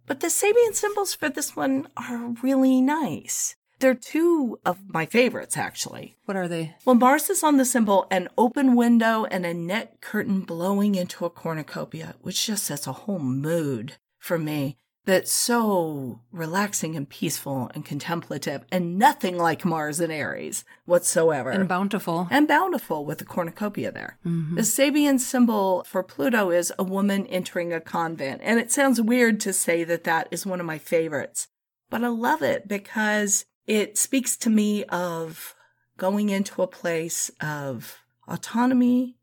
But 0.08 0.20
the 0.20 0.28
Sabian 0.28 0.74
symbols 0.74 1.16
for 1.16 1.30
this 1.30 1.56
one 1.56 1.88
are 1.98 2.34
really 2.42 2.82
nice. 2.82 3.56
They're 3.80 3.94
two 3.96 4.60
of 4.66 4.80
my 4.88 5.06
favorites, 5.06 5.58
actually. 5.58 6.16
what 6.26 6.38
are 6.38 6.48
they? 6.48 6.76
Well, 6.86 6.96
Mars 6.96 7.30
is 7.30 7.44
on 7.44 7.58
the 7.58 7.66
symbol 7.66 8.08
an 8.10 8.30
open 8.38 8.76
window 8.76 9.26
and 9.26 9.46
a 9.46 9.54
net 9.54 9.98
curtain 10.02 10.42
blowing 10.42 10.96
into 10.96 11.26
a 11.26 11.30
cornucopia, 11.30 12.16
which 12.22 12.46
just 12.46 12.64
sets 12.64 12.88
a 12.88 12.94
whole 12.94 13.20
mood 13.20 13.98
for 14.18 14.38
me 14.38 14.78
that's 15.06 15.32
so 15.32 16.20
relaxing 16.32 16.96
and 16.96 17.08
peaceful 17.08 17.70
and 17.74 17.86
contemplative 17.86 18.66
and 18.72 18.98
nothing 18.98 19.38
like 19.38 19.64
Mars 19.64 20.00
and 20.00 20.12
Aries 20.12 20.66
whatsoever. 20.86 21.52
And 21.52 21.68
bountiful. 21.68 22.28
and 22.32 22.48
bountiful 22.48 23.06
with 23.06 23.20
the 23.20 23.26
cornucopia 23.26 23.92
there. 23.92 24.18
Mm-hmm. 24.26 24.56
The 24.56 24.62
Sabian 24.64 25.20
symbol 25.20 25.84
for 25.84 26.02
Pluto 26.02 26.50
is 26.50 26.74
a 26.78 26.84
woman 26.84 27.28
entering 27.28 27.72
a 27.72 27.80
convent. 27.80 28.42
And 28.44 28.60
it 28.60 28.72
sounds 28.72 29.00
weird 29.00 29.40
to 29.42 29.54
say 29.54 29.84
that 29.84 30.04
that 30.06 30.28
is 30.32 30.46
one 30.46 30.60
of 30.60 30.66
my 30.66 30.80
favorites, 30.80 31.48
but 31.90 32.04
I 32.04 32.08
love 32.08 32.42
it 32.42 32.68
because 32.68 33.46
it 33.68 33.98
speaks 33.98 34.38
to 34.38 34.50
me 34.50 34.84
of 34.86 35.56
going 35.98 36.30
into 36.30 36.62
a 36.62 36.68
place 36.68 37.32
of 37.42 38.00
autonomy 38.28 39.18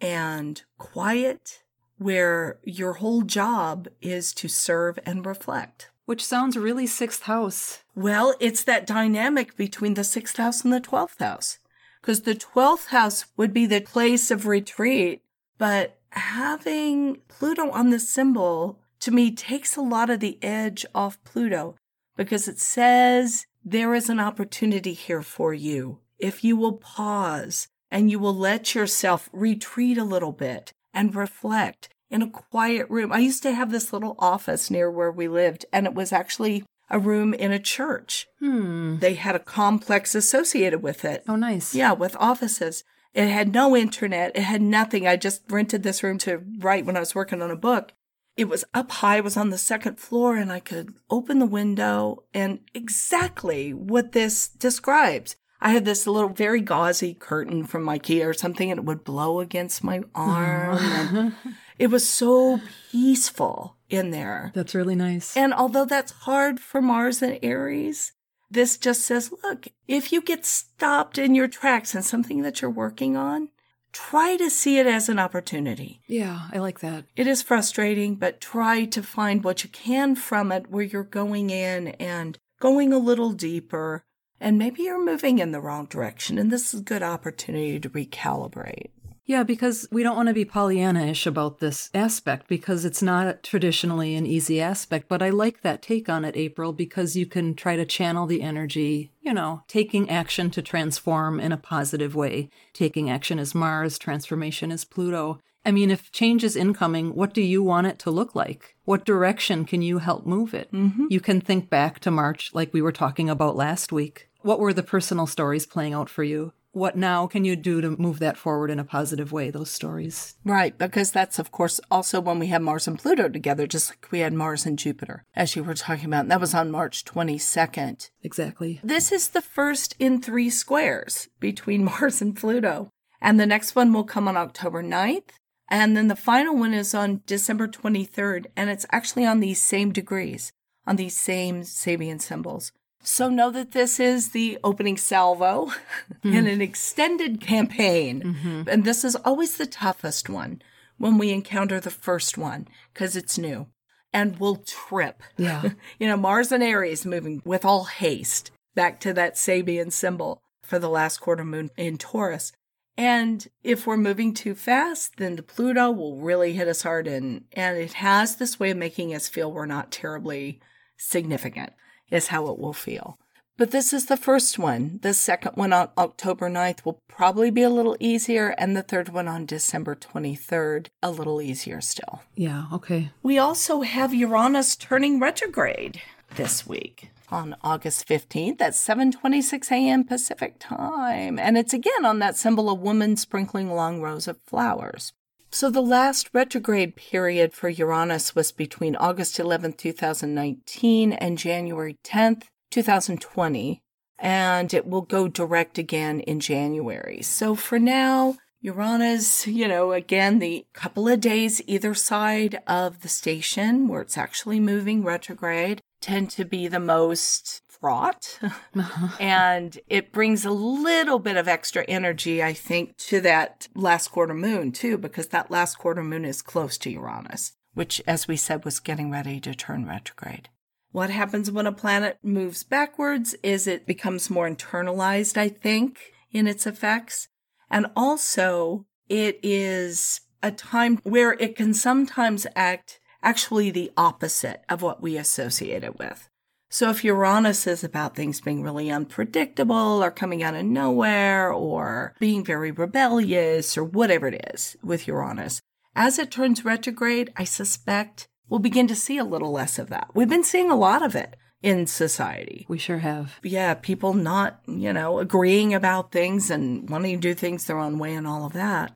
and 0.00 0.62
quiet 0.78 1.62
where 1.98 2.58
your 2.64 2.94
whole 2.94 3.22
job 3.22 3.88
is 4.00 4.32
to 4.34 4.48
serve 4.48 4.98
and 5.06 5.24
reflect. 5.24 5.90
Which 6.06 6.24
sounds 6.24 6.56
really 6.56 6.86
sixth 6.86 7.22
house. 7.22 7.82
Well, 7.94 8.34
it's 8.40 8.62
that 8.64 8.86
dynamic 8.86 9.56
between 9.56 9.94
the 9.94 10.04
sixth 10.04 10.36
house 10.36 10.62
and 10.62 10.72
the 10.72 10.80
12th 10.80 11.18
house. 11.18 11.58
Because 12.00 12.22
the 12.22 12.34
12th 12.34 12.88
house 12.88 13.24
would 13.36 13.54
be 13.54 13.64
the 13.64 13.80
place 13.80 14.30
of 14.30 14.46
retreat, 14.46 15.22
but 15.56 15.98
having 16.10 17.22
Pluto 17.28 17.70
on 17.70 17.88
the 17.88 17.98
symbol 17.98 18.80
to 19.00 19.10
me 19.10 19.30
takes 19.30 19.76
a 19.76 19.80
lot 19.80 20.10
of 20.10 20.20
the 20.20 20.38
edge 20.42 20.84
off 20.94 21.22
Pluto 21.24 21.76
because 22.16 22.48
it 22.48 22.58
says 22.58 23.46
there 23.64 23.94
is 23.94 24.08
an 24.08 24.20
opportunity 24.20 24.92
here 24.92 25.22
for 25.22 25.54
you. 25.54 25.98
If 26.18 26.44
you 26.44 26.56
will 26.56 26.74
pause 26.74 27.68
and 27.90 28.10
you 28.10 28.18
will 28.18 28.34
let 28.34 28.74
yourself 28.74 29.30
retreat 29.32 29.96
a 29.98 30.04
little 30.04 30.32
bit 30.32 30.72
and 30.92 31.14
reflect 31.14 31.88
in 32.10 32.22
a 32.22 32.30
quiet 32.30 32.88
room. 32.90 33.12
I 33.12 33.18
used 33.18 33.42
to 33.44 33.52
have 33.52 33.70
this 33.70 33.92
little 33.92 34.14
office 34.18 34.70
near 34.70 34.90
where 34.90 35.10
we 35.10 35.26
lived, 35.28 35.64
and 35.72 35.86
it 35.86 35.94
was 35.94 36.12
actually 36.12 36.64
a 36.90 36.98
room 36.98 37.34
in 37.34 37.50
a 37.50 37.58
church. 37.58 38.26
Hmm. 38.38 38.98
They 38.98 39.14
had 39.14 39.34
a 39.34 39.40
complex 39.40 40.14
associated 40.14 40.82
with 40.82 41.04
it. 41.04 41.24
Oh, 41.26 41.36
nice. 41.36 41.74
Yeah, 41.74 41.92
with 41.92 42.16
offices. 42.20 42.84
It 43.14 43.28
had 43.28 43.52
no 43.52 43.76
internet. 43.76 44.36
It 44.36 44.42
had 44.42 44.60
nothing. 44.60 45.06
I 45.06 45.16
just 45.16 45.42
rented 45.48 45.82
this 45.82 46.02
room 46.02 46.18
to 46.18 46.42
write 46.58 46.84
when 46.84 46.96
I 46.96 47.00
was 47.00 47.14
working 47.14 47.40
on 47.42 47.50
a 47.50 47.56
book. 47.56 47.92
It 48.36 48.48
was 48.48 48.64
up 48.74 48.90
high, 48.90 49.18
it 49.18 49.24
was 49.24 49.36
on 49.36 49.50
the 49.50 49.58
second 49.58 49.98
floor, 50.00 50.36
and 50.36 50.50
I 50.50 50.60
could 50.60 50.94
open 51.08 51.38
the 51.38 51.46
window 51.46 52.24
and 52.32 52.60
exactly 52.74 53.72
what 53.72 54.12
this 54.12 54.48
describes. 54.48 55.36
I 55.60 55.70
had 55.70 55.84
this 55.84 56.06
little 56.06 56.28
very 56.28 56.60
gauzy 56.60 57.14
curtain 57.14 57.64
from 57.64 57.86
IKEA 57.86 58.26
or 58.26 58.34
something, 58.34 58.70
and 58.70 58.78
it 58.78 58.84
would 58.84 59.02
blow 59.02 59.40
against 59.40 59.82
my 59.82 60.02
arm. 60.14 60.76
and 60.78 61.32
it 61.78 61.86
was 61.86 62.08
so 62.08 62.60
peaceful 62.92 63.76
in 63.88 64.10
there. 64.10 64.50
That's 64.54 64.74
really 64.74 64.94
nice. 64.94 65.36
And 65.36 65.54
although 65.54 65.86
that's 65.86 66.12
hard 66.12 66.60
for 66.60 66.82
Mars 66.82 67.22
and 67.22 67.38
Aries, 67.42 68.12
this 68.50 68.76
just 68.76 69.02
says, 69.02 69.32
look, 69.42 69.68
if 69.88 70.12
you 70.12 70.20
get 70.20 70.44
stopped 70.44 71.18
in 71.18 71.34
your 71.34 71.48
tracks 71.48 71.94
in 71.94 72.02
something 72.02 72.42
that 72.42 72.60
you're 72.60 72.70
working 72.70 73.16
on, 73.16 73.48
try 73.94 74.36
to 74.36 74.50
see 74.50 74.78
it 74.78 74.86
as 74.86 75.08
an 75.08 75.18
opportunity. 75.18 76.02
yeah, 76.06 76.48
I 76.52 76.58
like 76.58 76.80
that. 76.80 77.06
It 77.16 77.26
is 77.26 77.42
frustrating, 77.42 78.16
but 78.16 78.40
try 78.40 78.84
to 78.86 79.02
find 79.02 79.42
what 79.42 79.64
you 79.64 79.70
can 79.70 80.14
from 80.16 80.52
it 80.52 80.68
where 80.68 80.84
you're 80.84 81.04
going 81.04 81.48
in 81.48 81.88
and 81.88 82.38
going 82.60 82.92
a 82.92 82.98
little 82.98 83.32
deeper. 83.32 84.02
And 84.40 84.58
maybe 84.58 84.82
you're 84.82 85.02
moving 85.02 85.38
in 85.38 85.52
the 85.52 85.60
wrong 85.60 85.86
direction, 85.86 86.38
and 86.38 86.50
this 86.50 86.74
is 86.74 86.80
a 86.80 86.84
good 86.84 87.02
opportunity 87.02 87.80
to 87.80 87.88
recalibrate. 87.88 88.90
Yeah, 89.26 89.42
because 89.42 89.88
we 89.90 90.02
don't 90.02 90.16
want 90.16 90.28
to 90.28 90.34
be 90.34 90.44
Pollyanna-ish 90.44 91.26
about 91.26 91.58
this 91.58 91.88
aspect 91.94 92.46
because 92.46 92.84
it's 92.84 93.02
not 93.02 93.42
traditionally 93.42 94.14
an 94.14 94.26
easy 94.26 94.60
aspect. 94.60 95.08
But 95.08 95.22
I 95.22 95.30
like 95.30 95.62
that 95.62 95.80
take 95.80 96.08
on 96.08 96.24
it, 96.24 96.36
April, 96.36 96.72
because 96.72 97.16
you 97.16 97.24
can 97.24 97.54
try 97.54 97.76
to 97.76 97.86
channel 97.86 98.26
the 98.26 98.42
energy, 98.42 99.12
you 99.22 99.32
know, 99.32 99.62
taking 99.66 100.10
action 100.10 100.50
to 100.50 100.62
transform 100.62 101.40
in 101.40 101.52
a 101.52 101.56
positive 101.56 102.14
way. 102.14 102.50
Taking 102.74 103.08
action 103.08 103.38
is 103.38 103.54
Mars, 103.54 103.98
transformation 103.98 104.70
is 104.70 104.84
Pluto. 104.84 105.40
I 105.64 105.70
mean, 105.70 105.90
if 105.90 106.12
change 106.12 106.44
is 106.44 106.56
incoming, 106.56 107.14
what 107.14 107.32
do 107.32 107.40
you 107.40 107.62
want 107.62 107.86
it 107.86 107.98
to 108.00 108.10
look 108.10 108.34
like? 108.34 108.76
What 108.84 109.06
direction 109.06 109.64
can 109.64 109.80
you 109.80 109.98
help 109.98 110.26
move 110.26 110.52
it? 110.52 110.70
Mm-hmm. 110.70 111.06
You 111.08 111.20
can 111.20 111.40
think 111.40 111.70
back 111.70 112.00
to 112.00 112.10
March, 112.10 112.50
like 112.52 112.74
we 112.74 112.82
were 112.82 112.92
talking 112.92 113.30
about 113.30 113.56
last 113.56 113.90
week. 113.90 114.28
What 114.42 114.60
were 114.60 114.74
the 114.74 114.82
personal 114.82 115.26
stories 115.26 115.64
playing 115.64 115.94
out 115.94 116.10
for 116.10 116.22
you? 116.22 116.52
What 116.74 116.96
now 116.96 117.28
can 117.28 117.44
you 117.44 117.54
do 117.54 117.80
to 117.80 117.90
move 117.90 118.18
that 118.18 118.36
forward 118.36 118.68
in 118.68 118.80
a 118.80 118.84
positive 118.84 119.30
way, 119.30 119.48
those 119.48 119.70
stories? 119.70 120.34
Right, 120.44 120.76
because 120.76 121.12
that's, 121.12 121.38
of 121.38 121.52
course, 121.52 121.80
also 121.88 122.20
when 122.20 122.40
we 122.40 122.48
had 122.48 122.62
Mars 122.62 122.88
and 122.88 122.98
Pluto 122.98 123.28
together, 123.28 123.68
just 123.68 123.90
like 123.90 124.10
we 124.10 124.18
had 124.18 124.32
Mars 124.32 124.66
and 124.66 124.76
Jupiter, 124.76 125.24
as 125.36 125.54
you 125.54 125.62
were 125.62 125.74
talking 125.74 126.06
about. 126.06 126.22
And 126.22 126.32
that 126.32 126.40
was 126.40 126.52
on 126.52 126.72
March 126.72 127.04
22nd. 127.04 128.10
Exactly. 128.24 128.80
This 128.82 129.12
is 129.12 129.28
the 129.28 129.40
first 129.40 129.94
in 130.00 130.20
three 130.20 130.50
squares 130.50 131.28
between 131.38 131.84
Mars 132.00 132.20
and 132.20 132.34
Pluto. 132.34 132.90
And 133.20 133.38
the 133.38 133.46
next 133.46 133.76
one 133.76 133.92
will 133.92 134.02
come 134.02 134.26
on 134.26 134.36
October 134.36 134.82
9th. 134.82 135.30
And 135.68 135.96
then 135.96 136.08
the 136.08 136.16
final 136.16 136.56
one 136.56 136.74
is 136.74 136.92
on 136.92 137.22
December 137.24 137.68
23rd. 137.68 138.46
And 138.56 138.68
it's 138.68 138.84
actually 138.90 139.24
on 139.24 139.38
these 139.38 139.64
same 139.64 139.92
degrees, 139.92 140.52
on 140.88 140.96
these 140.96 141.16
same 141.16 141.62
Sabian 141.62 142.20
symbols. 142.20 142.72
So 143.06 143.28
know 143.28 143.50
that 143.50 143.72
this 143.72 144.00
is 144.00 144.30
the 144.30 144.58
opening 144.64 144.96
salvo 144.96 145.66
mm-hmm. 145.66 146.32
in 146.32 146.46
an 146.46 146.60
extended 146.60 147.40
campaign. 147.40 148.22
Mm-hmm. 148.22 148.62
And 148.68 148.84
this 148.84 149.04
is 149.04 149.16
always 149.16 149.56
the 149.56 149.66
toughest 149.66 150.28
one 150.28 150.62
when 150.98 151.18
we 151.18 151.30
encounter 151.30 151.80
the 151.80 151.90
first 151.90 152.38
one 152.38 152.68
because 152.92 153.16
it's 153.16 153.38
new 153.38 153.66
and 154.12 154.38
we'll 154.38 154.56
trip. 154.56 155.22
Yeah. 155.36 155.70
you 155.98 156.06
know, 156.06 156.16
Mars 156.16 156.52
and 156.52 156.62
Aries 156.62 157.04
moving 157.04 157.42
with 157.44 157.64
all 157.64 157.84
haste 157.84 158.50
back 158.74 159.00
to 159.00 159.12
that 159.12 159.34
Sabian 159.34 159.92
symbol 159.92 160.42
for 160.62 160.78
the 160.78 160.88
last 160.88 161.18
quarter 161.18 161.44
moon 161.44 161.70
in 161.76 161.98
Taurus. 161.98 162.52
And 162.96 163.46
if 163.64 163.86
we're 163.86 163.96
moving 163.96 164.32
too 164.34 164.54
fast, 164.54 165.16
then 165.16 165.34
the 165.34 165.42
Pluto 165.42 165.90
will 165.90 166.20
really 166.20 166.52
hit 166.52 166.68
us 166.68 166.82
hard 166.82 167.08
and 167.08 167.44
and 167.52 167.76
it 167.76 167.94
has 167.94 168.36
this 168.36 168.60
way 168.60 168.70
of 168.70 168.76
making 168.76 169.12
us 169.12 169.28
feel 169.28 169.52
we're 169.52 169.66
not 169.66 169.90
terribly 169.90 170.60
significant 170.96 171.72
is 172.10 172.28
how 172.28 172.48
it 172.48 172.58
will 172.58 172.72
feel. 172.72 173.18
But 173.56 173.70
this 173.70 173.92
is 173.92 174.06
the 174.06 174.16
first 174.16 174.58
one. 174.58 174.98
The 175.02 175.14
second 175.14 175.52
one 175.54 175.72
on 175.72 175.90
October 175.96 176.50
9th 176.50 176.84
will 176.84 176.98
probably 177.08 177.50
be 177.50 177.62
a 177.62 177.70
little 177.70 177.96
easier, 178.00 178.48
and 178.58 178.76
the 178.76 178.82
third 178.82 179.10
one 179.10 179.28
on 179.28 179.46
December 179.46 179.94
23rd, 179.94 180.88
a 181.02 181.12
little 181.12 181.40
easier 181.40 181.80
still. 181.80 182.22
Yeah, 182.34 182.64
okay. 182.72 183.12
We 183.22 183.38
also 183.38 183.82
have 183.82 184.12
Uranus 184.12 184.74
turning 184.74 185.20
retrograde 185.20 186.00
this 186.34 186.66
week 186.66 187.10
on 187.30 187.54
August 187.62 188.08
15th 188.08 188.60
at 188.60 188.72
7:26 188.72 189.70
a.m. 189.70 190.02
Pacific 190.02 190.56
time, 190.58 191.38
and 191.38 191.56
it's 191.56 191.72
again 191.72 192.04
on 192.04 192.18
that 192.18 192.36
symbol 192.36 192.68
of 192.68 192.80
woman 192.80 193.16
sprinkling 193.16 193.70
long 193.70 194.00
rows 194.00 194.26
of 194.26 194.40
flowers. 194.42 195.12
So 195.54 195.70
the 195.70 195.80
last 195.82 196.30
retrograde 196.32 196.96
period 196.96 197.52
for 197.52 197.68
Uranus 197.68 198.34
was 198.34 198.50
between 198.50 198.96
August 198.96 199.38
11th, 199.38 199.76
2019 199.76 201.12
and 201.12 201.38
January 201.38 201.96
10th, 202.02 202.46
2020, 202.72 203.80
and 204.18 204.74
it 204.74 204.84
will 204.84 205.02
go 205.02 205.28
direct 205.28 205.78
again 205.78 206.18
in 206.18 206.40
January. 206.40 207.22
So 207.22 207.54
for 207.54 207.78
now, 207.78 208.36
Uranus, 208.62 209.46
you 209.46 209.68
know, 209.68 209.92
again, 209.92 210.40
the 210.40 210.66
couple 210.72 211.06
of 211.06 211.20
days 211.20 211.62
either 211.68 211.94
side 211.94 212.60
of 212.66 213.02
the 213.02 213.08
station 213.08 213.86
where 213.86 214.00
it's 214.00 214.18
actually 214.18 214.58
moving 214.58 215.04
retrograde 215.04 215.80
tend 216.04 216.30
to 216.30 216.44
be 216.44 216.68
the 216.68 216.80
most 216.80 217.62
fraught. 217.66 218.38
Uh-huh. 218.76 219.16
and 219.20 219.78
it 219.88 220.10
brings 220.10 220.44
a 220.44 220.50
little 220.50 221.20
bit 221.20 221.36
of 221.36 221.46
extra 221.46 221.84
energy, 221.84 222.42
I 222.42 222.52
think, 222.52 222.96
to 223.08 223.20
that 223.20 223.68
last 223.76 224.08
quarter 224.08 224.34
moon, 224.34 224.72
too, 224.72 224.98
because 224.98 225.28
that 225.28 225.50
last 225.50 225.78
quarter 225.78 226.02
moon 226.02 226.24
is 226.24 226.42
close 226.42 226.76
to 226.78 226.90
Uranus, 226.90 227.52
which, 227.72 228.02
as 228.04 228.26
we 228.26 228.36
said, 228.36 228.64
was 228.64 228.80
getting 228.80 229.12
ready 229.12 229.38
to 229.40 229.54
turn 229.54 229.86
retrograde. 229.86 230.48
What 230.90 231.10
happens 231.10 231.52
when 231.52 231.68
a 231.68 231.72
planet 231.72 232.18
moves 232.22 232.64
backwards 232.64 233.34
is 233.44 233.66
it 233.66 233.86
becomes 233.86 234.28
more 234.28 234.50
internalized, 234.50 235.36
I 235.36 235.48
think, 235.48 236.12
in 236.32 236.48
its 236.48 236.66
effects. 236.66 237.28
And 237.70 237.86
also, 237.94 238.86
it 239.08 239.38
is 239.42 240.20
a 240.42 240.50
time 240.50 240.98
where 241.04 241.34
it 241.34 241.54
can 241.54 241.74
sometimes 241.74 242.46
act 242.56 242.98
actually 243.24 243.70
the 243.70 243.90
opposite 243.96 244.62
of 244.68 244.82
what 244.82 245.02
we 245.02 245.16
associate 245.16 245.82
it 245.82 245.98
with. 245.98 246.28
So 246.70 246.90
if 246.90 247.04
Uranus 247.04 247.66
is 247.66 247.84
about 247.84 248.16
things 248.16 248.40
being 248.40 248.62
really 248.62 248.90
unpredictable 248.90 250.02
or 250.02 250.10
coming 250.10 250.42
out 250.42 250.54
of 250.54 250.64
nowhere 250.64 251.52
or 251.52 252.14
being 252.18 252.44
very 252.44 252.70
rebellious 252.70 253.78
or 253.78 253.84
whatever 253.84 254.28
it 254.28 254.50
is 254.52 254.76
with 254.82 255.06
Uranus, 255.06 255.60
as 255.96 256.18
it 256.18 256.30
turns 256.30 256.64
retrograde, 256.64 257.32
I 257.36 257.44
suspect 257.44 258.26
we'll 258.48 258.60
begin 258.60 258.88
to 258.88 258.96
see 258.96 259.18
a 259.18 259.24
little 259.24 259.52
less 259.52 259.78
of 259.78 259.88
that. 259.90 260.08
We've 260.14 260.28
been 260.28 260.44
seeing 260.44 260.70
a 260.70 260.76
lot 260.76 261.04
of 261.04 261.14
it 261.14 261.36
in 261.62 261.86
society. 261.86 262.66
We 262.68 262.76
sure 262.76 262.98
have. 262.98 263.38
Yeah, 263.42 263.74
people 263.74 264.12
not, 264.12 264.60
you 264.66 264.92
know, 264.92 265.18
agreeing 265.20 265.72
about 265.72 266.12
things 266.12 266.50
and 266.50 266.90
wanting 266.90 267.20
to 267.20 267.28
do 267.28 267.34
things 267.34 267.64
their 267.64 267.78
own 267.78 267.98
way 267.98 268.14
and 268.14 268.26
all 268.26 268.44
of 268.44 268.52
that. 268.52 268.92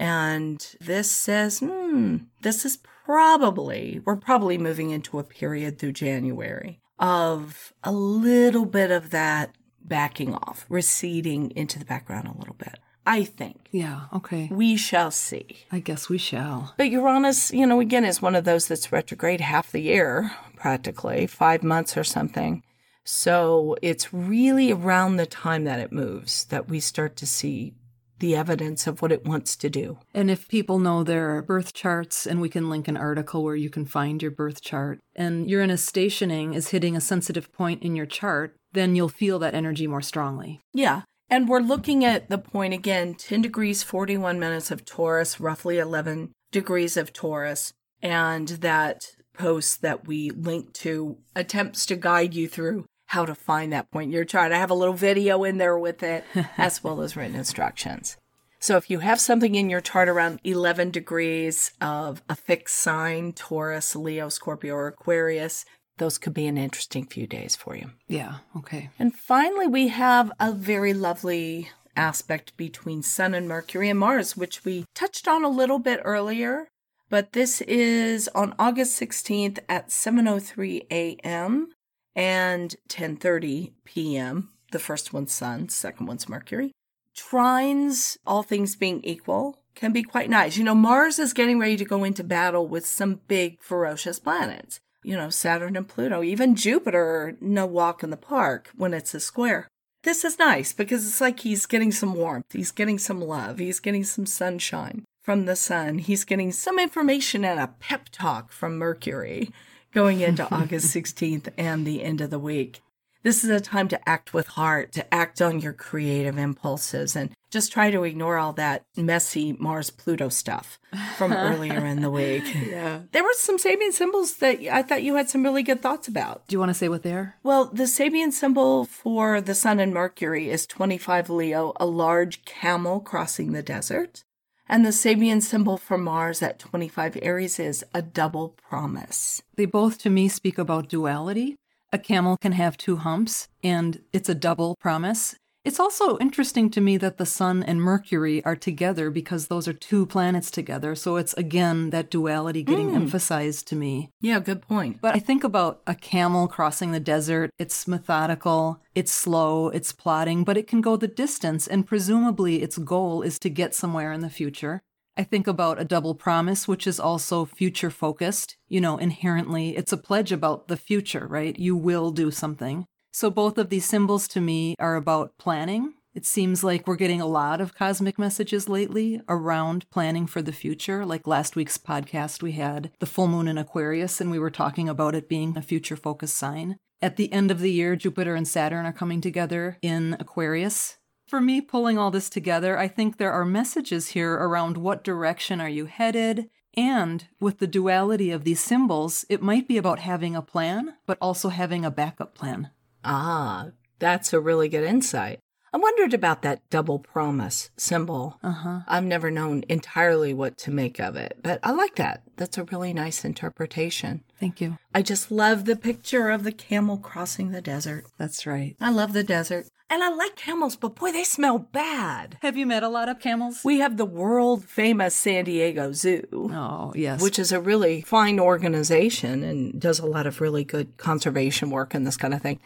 And 0.00 0.66
this 0.80 1.10
says, 1.10 1.58
hmm, 1.58 2.16
this 2.40 2.64
is 2.64 2.78
probably, 3.04 4.00
we're 4.06 4.16
probably 4.16 4.56
moving 4.56 4.90
into 4.90 5.18
a 5.18 5.24
period 5.24 5.78
through 5.78 5.92
January 5.92 6.80
of 6.98 7.74
a 7.84 7.92
little 7.92 8.64
bit 8.64 8.90
of 8.90 9.10
that 9.10 9.54
backing 9.82 10.34
off, 10.34 10.64
receding 10.70 11.50
into 11.50 11.78
the 11.78 11.84
background 11.84 12.28
a 12.28 12.38
little 12.38 12.54
bit. 12.54 12.78
I 13.06 13.24
think. 13.24 13.68
Yeah, 13.72 14.06
okay. 14.14 14.48
We 14.50 14.76
shall 14.76 15.10
see. 15.10 15.66
I 15.70 15.80
guess 15.80 16.08
we 16.08 16.16
shall. 16.16 16.74
But 16.78 16.90
Uranus, 16.90 17.50
you 17.52 17.66
know, 17.66 17.80
again, 17.80 18.04
is 18.06 18.22
one 18.22 18.34
of 18.34 18.44
those 18.44 18.68
that's 18.68 18.92
retrograde 18.92 19.42
half 19.42 19.70
the 19.70 19.80
year, 19.80 20.32
practically, 20.56 21.26
five 21.26 21.62
months 21.62 21.96
or 21.96 22.04
something. 22.04 22.62
So 23.04 23.76
it's 23.82 24.14
really 24.14 24.72
around 24.72 25.16
the 25.16 25.26
time 25.26 25.64
that 25.64 25.80
it 25.80 25.92
moves 25.92 26.44
that 26.46 26.68
we 26.68 26.80
start 26.80 27.16
to 27.16 27.26
see 27.26 27.74
the 28.20 28.36
evidence 28.36 28.86
of 28.86 29.02
what 29.02 29.12
it 29.12 29.24
wants 29.24 29.56
to 29.56 29.68
do. 29.68 29.98
And 30.14 30.30
if 30.30 30.48
people 30.48 30.78
know 30.78 31.02
their 31.02 31.42
birth 31.42 31.74
charts, 31.74 32.26
and 32.26 32.40
we 32.40 32.48
can 32.48 32.70
link 32.70 32.86
an 32.88 32.96
article 32.96 33.42
where 33.42 33.56
you 33.56 33.70
can 33.70 33.84
find 33.84 34.22
your 34.22 34.30
birth 34.30 34.62
chart, 34.62 35.00
and 35.16 35.50
Uranus 35.50 35.84
stationing 35.84 36.54
is 36.54 36.68
hitting 36.68 36.96
a 36.96 37.00
sensitive 37.00 37.52
point 37.52 37.82
in 37.82 37.96
your 37.96 38.06
chart, 38.06 38.54
then 38.72 38.94
you'll 38.94 39.08
feel 39.08 39.38
that 39.40 39.54
energy 39.54 39.86
more 39.86 40.02
strongly. 40.02 40.60
Yeah. 40.72 41.02
And 41.28 41.48
we're 41.48 41.60
looking 41.60 42.04
at 42.04 42.28
the 42.28 42.38
point 42.38 42.74
again 42.74 43.14
10 43.14 43.42
degrees, 43.42 43.82
41 43.82 44.38
minutes 44.38 44.70
of 44.70 44.84
Taurus, 44.84 45.40
roughly 45.40 45.78
11 45.78 46.32
degrees 46.50 46.96
of 46.96 47.12
Taurus. 47.12 47.72
And 48.02 48.48
that 48.48 49.12
post 49.34 49.80
that 49.82 50.06
we 50.06 50.30
link 50.30 50.72
to 50.72 51.18
attempts 51.36 51.86
to 51.86 51.96
guide 51.96 52.34
you 52.34 52.48
through 52.48 52.84
how 53.10 53.24
to 53.24 53.34
find 53.34 53.72
that 53.72 53.90
point 53.90 54.06
in 54.06 54.12
your 54.12 54.24
chart. 54.24 54.52
I 54.52 54.58
have 54.58 54.70
a 54.70 54.74
little 54.74 54.94
video 54.94 55.42
in 55.42 55.58
there 55.58 55.76
with 55.76 56.00
it, 56.00 56.24
as 56.56 56.84
well 56.84 57.02
as 57.02 57.16
written 57.16 57.34
instructions. 57.34 58.16
So 58.60 58.76
if 58.76 58.88
you 58.88 59.00
have 59.00 59.20
something 59.20 59.56
in 59.56 59.68
your 59.68 59.80
chart 59.80 60.08
around 60.08 60.38
11 60.44 60.92
degrees 60.92 61.72
of 61.80 62.22
a 62.28 62.36
fixed 62.36 62.76
sign, 62.76 63.32
Taurus, 63.32 63.96
Leo, 63.96 64.28
Scorpio, 64.28 64.74
or 64.74 64.86
Aquarius, 64.86 65.64
those 65.98 66.18
could 66.18 66.34
be 66.34 66.46
an 66.46 66.56
interesting 66.56 67.04
few 67.04 67.26
days 67.26 67.56
for 67.56 67.74
you. 67.74 67.90
Yeah, 68.06 68.36
okay. 68.56 68.90
And 68.96 69.12
finally, 69.12 69.66
we 69.66 69.88
have 69.88 70.30
a 70.38 70.52
very 70.52 70.94
lovely 70.94 71.70
aspect 71.96 72.56
between 72.56 73.02
Sun 73.02 73.34
and 73.34 73.48
Mercury 73.48 73.88
and 73.88 73.98
Mars, 73.98 74.36
which 74.36 74.64
we 74.64 74.84
touched 74.94 75.26
on 75.26 75.42
a 75.42 75.48
little 75.48 75.80
bit 75.80 76.00
earlier. 76.04 76.68
But 77.08 77.32
this 77.32 77.60
is 77.62 78.28
on 78.36 78.54
August 78.56 79.00
16th 79.00 79.58
at 79.68 79.88
7:03 79.88 80.86
a.m 80.92 81.72
and 82.20 82.76
10:30 82.90 83.72
p.m. 83.86 84.50
The 84.72 84.78
first 84.78 85.14
one's 85.14 85.32
Sun, 85.32 85.70
second 85.70 86.06
one's 86.06 86.28
Mercury. 86.28 86.70
Trines, 87.16 88.18
all 88.26 88.42
things 88.42 88.76
being 88.76 89.02
equal, 89.02 89.62
can 89.74 89.90
be 89.90 90.02
quite 90.02 90.28
nice. 90.28 90.58
You 90.58 90.64
know, 90.64 90.74
Mars 90.74 91.18
is 91.18 91.32
getting 91.32 91.58
ready 91.58 91.78
to 91.78 91.84
go 91.84 92.04
into 92.04 92.22
battle 92.22 92.68
with 92.68 92.84
some 92.84 93.20
big 93.26 93.62
ferocious 93.62 94.18
planets. 94.18 94.80
You 95.02 95.16
know, 95.16 95.30
Saturn 95.30 95.76
and 95.76 95.88
Pluto, 95.88 96.22
even 96.22 96.56
Jupiter, 96.56 97.38
no 97.40 97.64
walk 97.64 98.02
in 98.02 98.10
the 98.10 98.18
park 98.18 98.68
when 98.76 98.92
it's 98.92 99.14
a 99.14 99.20
square. 99.20 99.66
This 100.02 100.22
is 100.22 100.38
nice 100.38 100.74
because 100.74 101.06
it's 101.06 101.22
like 101.22 101.40
he's 101.40 101.64
getting 101.64 101.90
some 101.90 102.14
warmth, 102.14 102.52
he's 102.52 102.70
getting 102.70 102.98
some 102.98 103.22
love, 103.22 103.58
he's 103.58 103.80
getting 103.80 104.04
some 104.04 104.26
sunshine 104.26 105.04
from 105.22 105.46
the 105.46 105.56
sun, 105.56 105.98
he's 105.98 106.24
getting 106.24 106.52
some 106.52 106.78
information 106.78 107.46
and 107.46 107.58
a 107.58 107.74
pep 107.80 108.10
talk 108.12 108.52
from 108.52 108.76
Mercury 108.76 109.50
going 109.92 110.20
into 110.20 110.48
August 110.54 110.94
16th 110.94 111.48
and 111.56 111.86
the 111.86 112.02
end 112.02 112.20
of 112.20 112.30
the 112.30 112.38
week. 112.38 112.82
This 113.22 113.44
is 113.44 113.50
a 113.50 113.60
time 113.60 113.88
to 113.88 114.08
act 114.08 114.32
with 114.32 114.46
heart, 114.46 114.92
to 114.92 115.14
act 115.14 115.42
on 115.42 115.60
your 115.60 115.74
creative 115.74 116.38
impulses, 116.38 117.14
and 117.14 117.30
just 117.50 117.70
try 117.70 117.90
to 117.90 118.04
ignore 118.04 118.38
all 118.38 118.54
that 118.54 118.84
messy 118.96 119.52
Mars 119.52 119.90
Pluto 119.90 120.30
stuff 120.30 120.78
from 121.18 121.32
earlier 121.34 121.84
in 121.84 122.00
the 122.00 122.10
week. 122.10 122.44
Yeah. 122.54 123.00
There 123.12 123.22
were 123.22 123.34
some 123.34 123.58
Sabian 123.58 123.92
symbols 123.92 124.36
that 124.38 124.60
I 124.72 124.82
thought 124.82 125.02
you 125.02 125.16
had 125.16 125.28
some 125.28 125.42
really 125.42 125.62
good 125.62 125.82
thoughts 125.82 126.08
about. 126.08 126.46
Do 126.46 126.54
you 126.54 126.58
want 126.58 126.70
to 126.70 126.74
say 126.74 126.88
what 126.88 127.02
they 127.02 127.12
are? 127.12 127.36
Well, 127.42 127.66
the 127.66 127.84
Sabian 127.84 128.32
symbol 128.32 128.86
for 128.86 129.42
the 129.42 129.54
Sun 129.54 129.80
and 129.80 129.92
Mercury 129.92 130.48
is 130.48 130.66
25 130.66 131.28
Leo, 131.28 131.74
a 131.76 131.84
large 131.84 132.46
camel 132.46 133.00
crossing 133.00 133.52
the 133.52 133.62
desert. 133.62 134.24
And 134.72 134.86
the 134.86 134.90
Sabian 134.90 135.42
symbol 135.42 135.76
for 135.76 135.98
Mars 135.98 136.42
at 136.42 136.60
25 136.60 137.18
Aries 137.22 137.58
is 137.58 137.84
a 137.92 138.00
double 138.02 138.50
promise. 138.50 139.42
They 139.56 139.64
both, 139.64 139.98
to 139.98 140.10
me, 140.10 140.28
speak 140.28 140.58
about 140.58 140.88
duality. 140.88 141.56
A 141.92 141.98
camel 141.98 142.36
can 142.36 142.52
have 142.52 142.76
two 142.76 142.94
humps, 142.94 143.48
and 143.64 144.00
it's 144.12 144.28
a 144.28 144.34
double 144.34 144.76
promise. 144.76 145.34
It's 145.62 145.78
also 145.78 146.16
interesting 146.18 146.70
to 146.70 146.80
me 146.80 146.96
that 146.96 147.18
the 147.18 147.26
Sun 147.26 147.62
and 147.64 147.82
Mercury 147.82 148.42
are 148.46 148.56
together 148.56 149.10
because 149.10 149.48
those 149.48 149.68
are 149.68 149.74
two 149.74 150.06
planets 150.06 150.50
together. 150.50 150.94
So 150.94 151.16
it's 151.16 151.34
again 151.34 151.90
that 151.90 152.10
duality 152.10 152.62
getting 152.62 152.90
Mm. 152.92 152.94
emphasized 152.94 153.68
to 153.68 153.76
me. 153.76 154.10
Yeah, 154.22 154.40
good 154.40 154.62
point. 154.62 155.02
But 155.02 155.14
I 155.14 155.18
think 155.18 155.44
about 155.44 155.82
a 155.86 155.94
camel 155.94 156.48
crossing 156.48 156.92
the 156.92 157.00
desert. 157.00 157.50
It's 157.58 157.86
methodical, 157.86 158.80
it's 158.94 159.12
slow, 159.12 159.68
it's 159.68 159.92
plodding, 159.92 160.44
but 160.44 160.56
it 160.56 160.66
can 160.66 160.80
go 160.80 160.96
the 160.96 161.06
distance, 161.08 161.66
and 161.66 161.86
presumably 161.86 162.62
its 162.62 162.78
goal 162.78 163.20
is 163.20 163.38
to 163.40 163.50
get 163.50 163.74
somewhere 163.74 164.12
in 164.12 164.22
the 164.22 164.30
future. 164.30 164.80
I 165.14 165.24
think 165.24 165.46
about 165.46 165.78
a 165.80 165.84
double 165.84 166.14
promise, 166.14 166.66
which 166.66 166.86
is 166.86 166.98
also 166.98 167.44
future 167.44 167.90
focused. 167.90 168.56
You 168.70 168.80
know, 168.80 168.96
inherently, 168.96 169.76
it's 169.76 169.92
a 169.92 169.98
pledge 169.98 170.32
about 170.32 170.68
the 170.68 170.78
future, 170.78 171.26
right? 171.26 171.58
You 171.58 171.76
will 171.76 172.12
do 172.12 172.30
something. 172.30 172.86
So 173.12 173.30
both 173.30 173.58
of 173.58 173.70
these 173.70 173.84
symbols 173.84 174.28
to 174.28 174.40
me 174.40 174.76
are 174.78 174.96
about 174.96 175.36
planning. 175.36 175.94
It 176.14 176.26
seems 176.26 176.64
like 176.64 176.86
we're 176.86 176.96
getting 176.96 177.20
a 177.20 177.26
lot 177.26 177.60
of 177.60 177.74
cosmic 177.74 178.18
messages 178.18 178.68
lately 178.68 179.20
around 179.28 179.88
planning 179.90 180.26
for 180.26 180.42
the 180.42 180.52
future. 180.52 181.06
Like 181.06 181.26
last 181.26 181.54
week's 181.54 181.78
podcast, 181.78 182.42
we 182.42 182.52
had 182.52 182.90
the 182.98 183.06
full 183.06 183.28
moon 183.28 183.46
in 183.46 183.58
Aquarius, 183.58 184.20
and 184.20 184.30
we 184.30 184.38
were 184.38 184.50
talking 184.50 184.88
about 184.88 185.14
it 185.14 185.28
being 185.28 185.56
a 185.56 185.62
future 185.62 185.96
focused 185.96 186.36
sign. 186.36 186.76
At 187.02 187.16
the 187.16 187.32
end 187.32 187.50
of 187.50 187.60
the 187.60 187.70
year, 187.70 187.96
Jupiter 187.96 188.34
and 188.34 188.46
Saturn 188.46 188.86
are 188.86 188.92
coming 188.92 189.20
together 189.20 189.78
in 189.82 190.16
Aquarius. 190.18 190.98
For 191.28 191.40
me, 191.40 191.60
pulling 191.60 191.96
all 191.96 192.10
this 192.10 192.28
together, 192.28 192.76
I 192.76 192.88
think 192.88 193.16
there 193.16 193.32
are 193.32 193.44
messages 193.44 194.08
here 194.08 194.34
around 194.34 194.76
what 194.76 195.04
direction 195.04 195.60
are 195.60 195.68
you 195.68 195.86
headed? 195.86 196.50
And 196.76 197.26
with 197.38 197.58
the 197.58 197.66
duality 197.66 198.30
of 198.30 198.44
these 198.44 198.60
symbols, 198.60 199.24
it 199.28 199.42
might 199.42 199.68
be 199.68 199.76
about 199.76 200.00
having 200.00 200.34
a 200.34 200.42
plan, 200.42 200.94
but 201.06 201.18
also 201.20 201.48
having 201.50 201.84
a 201.84 201.90
backup 201.90 202.34
plan. 202.34 202.70
Ah, 203.04 203.68
that's 203.98 204.32
a 204.32 204.40
really 204.40 204.68
good 204.68 204.84
insight. 204.84 205.38
I 205.72 205.76
wondered 205.76 206.12
about 206.12 206.42
that 206.42 206.68
double 206.68 206.98
promise 206.98 207.70
symbol. 207.76 208.38
Uh 208.42 208.50
huh. 208.50 208.80
I've 208.88 209.04
never 209.04 209.30
known 209.30 209.62
entirely 209.68 210.34
what 210.34 210.58
to 210.58 210.70
make 210.72 210.98
of 210.98 211.14
it, 211.14 211.38
but 211.42 211.60
I 211.62 211.70
like 211.70 211.94
that. 211.94 212.22
That's 212.36 212.58
a 212.58 212.64
really 212.64 212.92
nice 212.92 213.24
interpretation. 213.24 214.24
Thank 214.40 214.60
you. 214.60 214.78
I 214.92 215.02
just 215.02 215.30
love 215.30 215.66
the 215.66 215.76
picture 215.76 216.28
of 216.30 216.42
the 216.42 216.50
camel 216.50 216.96
crossing 216.96 217.52
the 217.52 217.60
desert. 217.62 218.06
That's 218.18 218.46
right. 218.46 218.74
I 218.80 218.90
love 218.90 219.12
the 219.12 219.22
desert. 219.22 219.66
And 219.88 220.02
I 220.04 220.08
like 220.10 220.36
camels, 220.36 220.76
but 220.76 220.94
boy, 220.94 221.12
they 221.12 221.24
smell 221.24 221.58
bad. 221.58 222.38
Have 222.42 222.56
you 222.56 222.64
met 222.64 222.84
a 222.84 222.88
lot 222.88 223.08
of 223.08 223.18
camels? 223.18 223.60
We 223.64 223.80
have 223.80 223.96
the 223.96 224.04
world 224.04 224.64
famous 224.64 225.16
San 225.16 225.44
Diego 225.44 225.92
Zoo. 225.92 226.26
oh, 226.32 226.92
yes. 226.94 227.20
which 227.20 227.38
is 227.40 227.50
a 227.50 227.60
really 227.60 228.00
fine 228.02 228.38
organization 228.38 229.42
and 229.42 229.80
does 229.80 229.98
a 229.98 230.06
lot 230.06 230.26
of 230.28 230.40
really 230.40 230.62
good 230.64 230.96
conservation 230.96 231.70
work 231.70 231.92
and 231.92 232.06
this 232.06 232.16
kind 232.16 232.34
of 232.34 232.40
thing. 232.42 232.60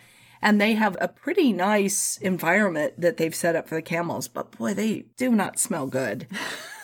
And 0.45 0.61
they 0.61 0.75
have 0.75 0.95
a 1.01 1.09
pretty 1.09 1.55
nice 1.55 2.19
environment 2.19 3.01
that 3.01 3.17
they've 3.17 3.35
set 3.35 3.57
up 3.57 3.67
for 3.67 3.77
the 3.77 3.83
camels, 3.83 4.29
but 4.29 4.57
boy, 4.59 4.75
they 4.75 5.07
do 5.17 5.31
not 5.33 5.59
smell 5.59 5.87
good. 5.87 6.29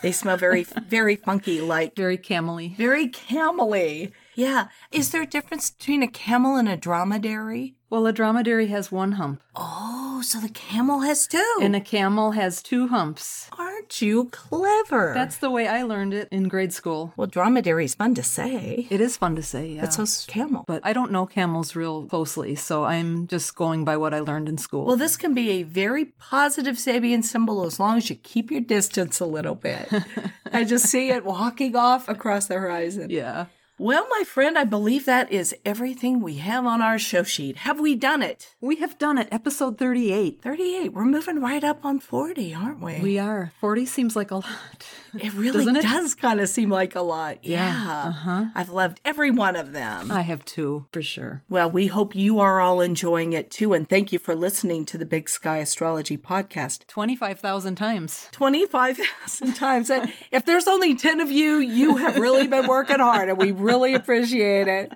They 0.03 0.13
smell 0.13 0.39
very, 0.39 0.63
very 0.65 1.15
funky, 1.15 1.61
like 1.61 1.95
very 1.95 2.17
camely. 2.17 2.75
very 2.75 3.07
camely. 3.11 4.13
Yeah. 4.35 4.69
Is 4.91 5.11
there 5.11 5.21
a 5.21 5.27
difference 5.27 5.71
between 5.71 6.03
a 6.03 6.09
camel 6.09 6.57
and 6.57 6.71
a 6.71 6.77
dromedary? 6.79 7.75
Well, 7.91 8.07
a 8.07 8.13
dromedary 8.13 8.69
has 8.69 8.93
one 8.93 9.13
hump, 9.13 9.43
Oh, 9.57 10.23
so 10.23 10.39
the 10.39 10.49
camel 10.49 11.01
has 11.01 11.27
two. 11.27 11.59
and 11.61 11.75
a 11.75 11.81
camel 11.81 12.31
has 12.33 12.63
two 12.63 12.87
humps. 12.89 13.49
Aren't 13.59 14.01
you 14.01 14.27
clever? 14.31 15.13
That's 15.15 15.39
the 15.39 15.51
way 15.51 15.67
I 15.67 15.83
learned 15.83 16.15
it 16.15 16.29
in 16.31 16.47
grade 16.49 16.73
school. 16.73 17.13
well, 17.17 17.27
dromedary 17.27 17.87
is 17.87 17.95
fun 17.97 18.15
to 18.15 18.23
say. 18.23 18.87
It 18.91 19.01
is 19.01 19.17
fun 19.17 19.35
to 19.37 19.43
say, 19.43 19.67
yeah. 19.69 19.81
But 19.81 19.93
so's 19.95 20.25
camel. 20.29 20.65
but 20.69 20.81
I 20.85 20.93
don't 20.93 21.11
know 21.11 21.27
camels 21.27 21.75
real 21.75 22.07
closely, 22.07 22.55
so 22.55 22.85
I'm 22.85 23.27
just 23.27 23.57
going 23.57 23.85
by 23.85 23.97
what 23.97 24.15
I 24.15 24.21
learned 24.21 24.49
in 24.49 24.57
school. 24.59 24.85
Well, 24.87 24.97
this 24.97 25.17
can 25.17 25.35
be 25.35 25.51
a 25.51 25.63
very 25.65 26.05
positive 26.05 26.77
Sabian 26.77 27.25
symbol 27.25 27.65
as 27.65 27.81
long 27.81 27.97
as 27.97 28.09
you 28.09 28.15
keep 28.17 28.51
your 28.53 28.61
distance 28.61 29.19
a 29.19 29.27
little 29.27 29.57
bit. 29.57 29.89
I 30.53 30.63
just 30.65 30.87
see 30.87 31.09
it 31.11 31.25
walking 31.25 31.75
off 31.75 32.09
across 32.09 32.47
the 32.47 32.55
horizon. 32.55 33.11
yeah. 33.11 33.47
Well, 33.81 34.07
my 34.11 34.25
friend, 34.25 34.59
I 34.59 34.65
believe 34.65 35.07
that 35.07 35.33
is 35.33 35.57
everything 35.65 36.21
we 36.21 36.35
have 36.35 36.67
on 36.67 36.83
our 36.83 36.99
show 36.99 37.23
sheet. 37.23 37.57
Have 37.57 37.81
we 37.81 37.95
done 37.95 38.23
it? 38.23 38.55
We 38.61 38.77
have 38.77 38.99
done 38.99 39.17
it, 39.17 39.27
episode 39.33 39.79
38. 39.79 40.43
38. 40.43 40.93
We're 40.93 41.07
moving 41.07 41.41
right 41.41 41.65
up 41.65 41.83
on 41.83 41.99
40, 41.99 42.53
aren't 42.53 42.83
we? 42.83 43.01
We 43.01 43.19
are. 43.19 43.55
40 43.59 43.87
seems 43.87 44.15
like 44.15 44.31
a 44.33 44.35
lot. 44.35 44.87
it 45.15 45.33
really 45.33 45.65
Doesn't 45.65 45.77
it? 45.77 45.83
does 45.83 46.15
kind 46.15 46.41
of 46.41 46.51
seem 46.51 46.69
like 46.69 46.95
a 46.95 47.01
lot. 47.01 47.43
Yeah. 47.43 48.05
Uh-huh. 48.09 48.45
I've 48.55 48.69
loved 48.69 49.01
every 49.03 49.31
one 49.31 49.57
of 49.57 49.73
them. 49.73 50.13
I 50.13 50.21
have 50.21 50.45
too, 50.45 50.85
for 50.93 51.01
sure. 51.01 51.43
Well, 51.49 51.71
we 51.71 51.87
hope 51.87 52.15
you 52.15 52.39
are 52.39 52.61
all 52.61 52.83
enjoying 52.83 53.33
it 53.33 53.51
too. 53.51 53.73
And 53.73 53.89
thank 53.89 54.13
you 54.13 54.19
for 54.19 54.35
listening 54.35 54.85
to 54.85 54.99
the 54.99 55.07
Big 55.07 55.31
Sky 55.31 55.57
Astrology 55.57 56.19
podcast. 56.19 56.87
25,000 56.87 57.77
times. 57.77 58.29
25,000 58.33 59.55
times. 59.55 59.89
And 59.89 60.13
if 60.31 60.45
there's 60.45 60.69
only 60.69 60.95
10 60.97 61.21
of 61.21 61.31
you, 61.31 61.61
you 61.61 61.97
have 61.97 62.19
really 62.19 62.47
been 62.47 62.67
working 62.67 62.99
hard 62.99 63.31
and 63.31 63.39
we 63.39 63.53
really 63.53 63.70
appreciate 63.95 64.69
it. 64.69 64.93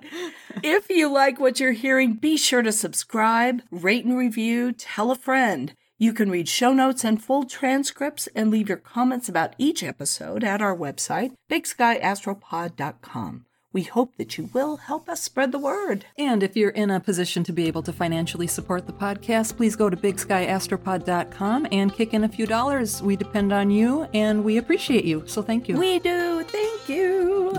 If 0.63 0.89
you 0.89 1.11
like 1.11 1.39
what 1.39 1.59
you're 1.59 1.71
hearing, 1.71 2.13
be 2.13 2.37
sure 2.37 2.61
to 2.61 2.71
subscribe, 2.71 3.61
rate 3.71 4.05
and 4.05 4.17
review, 4.17 4.71
tell 4.71 5.11
a 5.11 5.15
friend. 5.15 5.73
You 5.97 6.11
can 6.11 6.29
read 6.29 6.49
show 6.49 6.73
notes 6.73 7.05
and 7.05 7.23
full 7.23 7.45
transcripts 7.45 8.27
and 8.35 8.51
leave 8.51 8.67
your 8.67 8.77
comments 8.77 9.29
about 9.29 9.55
each 9.57 9.81
episode 9.81 10.43
at 10.43 10.61
our 10.61 10.75
website, 10.75 11.31
bigskyastropod.com. 11.49 13.45
We 13.71 13.83
hope 13.83 14.15
that 14.15 14.37
you 14.37 14.49
will 14.53 14.77
help 14.77 15.09
us 15.09 15.21
spread 15.21 15.51
the 15.51 15.59
word. 15.59 16.05
And 16.17 16.43
if 16.43 16.55
you're 16.55 16.69
in 16.69 16.89
a 16.89 17.01
position 17.01 17.43
to 17.43 17.51
be 17.51 17.67
able 17.67 17.83
to 17.83 17.91
financially 17.91 18.47
support 18.47 18.87
the 18.87 18.93
podcast, 18.93 19.57
please 19.57 19.75
go 19.75 19.89
to 19.89 19.97
bigskyastropod.com 19.97 21.67
and 21.73 21.93
kick 21.93 22.13
in 22.13 22.23
a 22.23 22.29
few 22.29 22.45
dollars. 22.45 23.03
We 23.03 23.17
depend 23.17 23.51
on 23.51 23.69
you 23.71 24.07
and 24.13 24.45
we 24.45 24.57
appreciate 24.57 25.03
you. 25.03 25.23
So 25.27 25.41
thank 25.41 25.67
you. 25.67 25.77
We 25.77 25.99
do. 25.99 26.34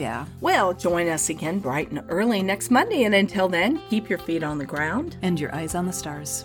Yeah. 0.06 0.24
Well, 0.40 0.72
join 0.72 1.08
us 1.08 1.30
again 1.30 1.58
bright 1.58 1.90
and 1.90 2.00
early 2.08 2.40
next 2.40 2.70
Monday. 2.70 3.02
And 3.02 3.14
until 3.14 3.48
then, 3.48 3.82
keep 3.90 4.08
your 4.08 4.20
feet 4.20 4.44
on 4.44 4.56
the 4.56 4.64
ground. 4.64 5.16
And 5.20 5.38
your 5.40 5.52
eyes 5.52 5.74
on 5.74 5.84
the 5.84 5.92
stars. 5.92 6.44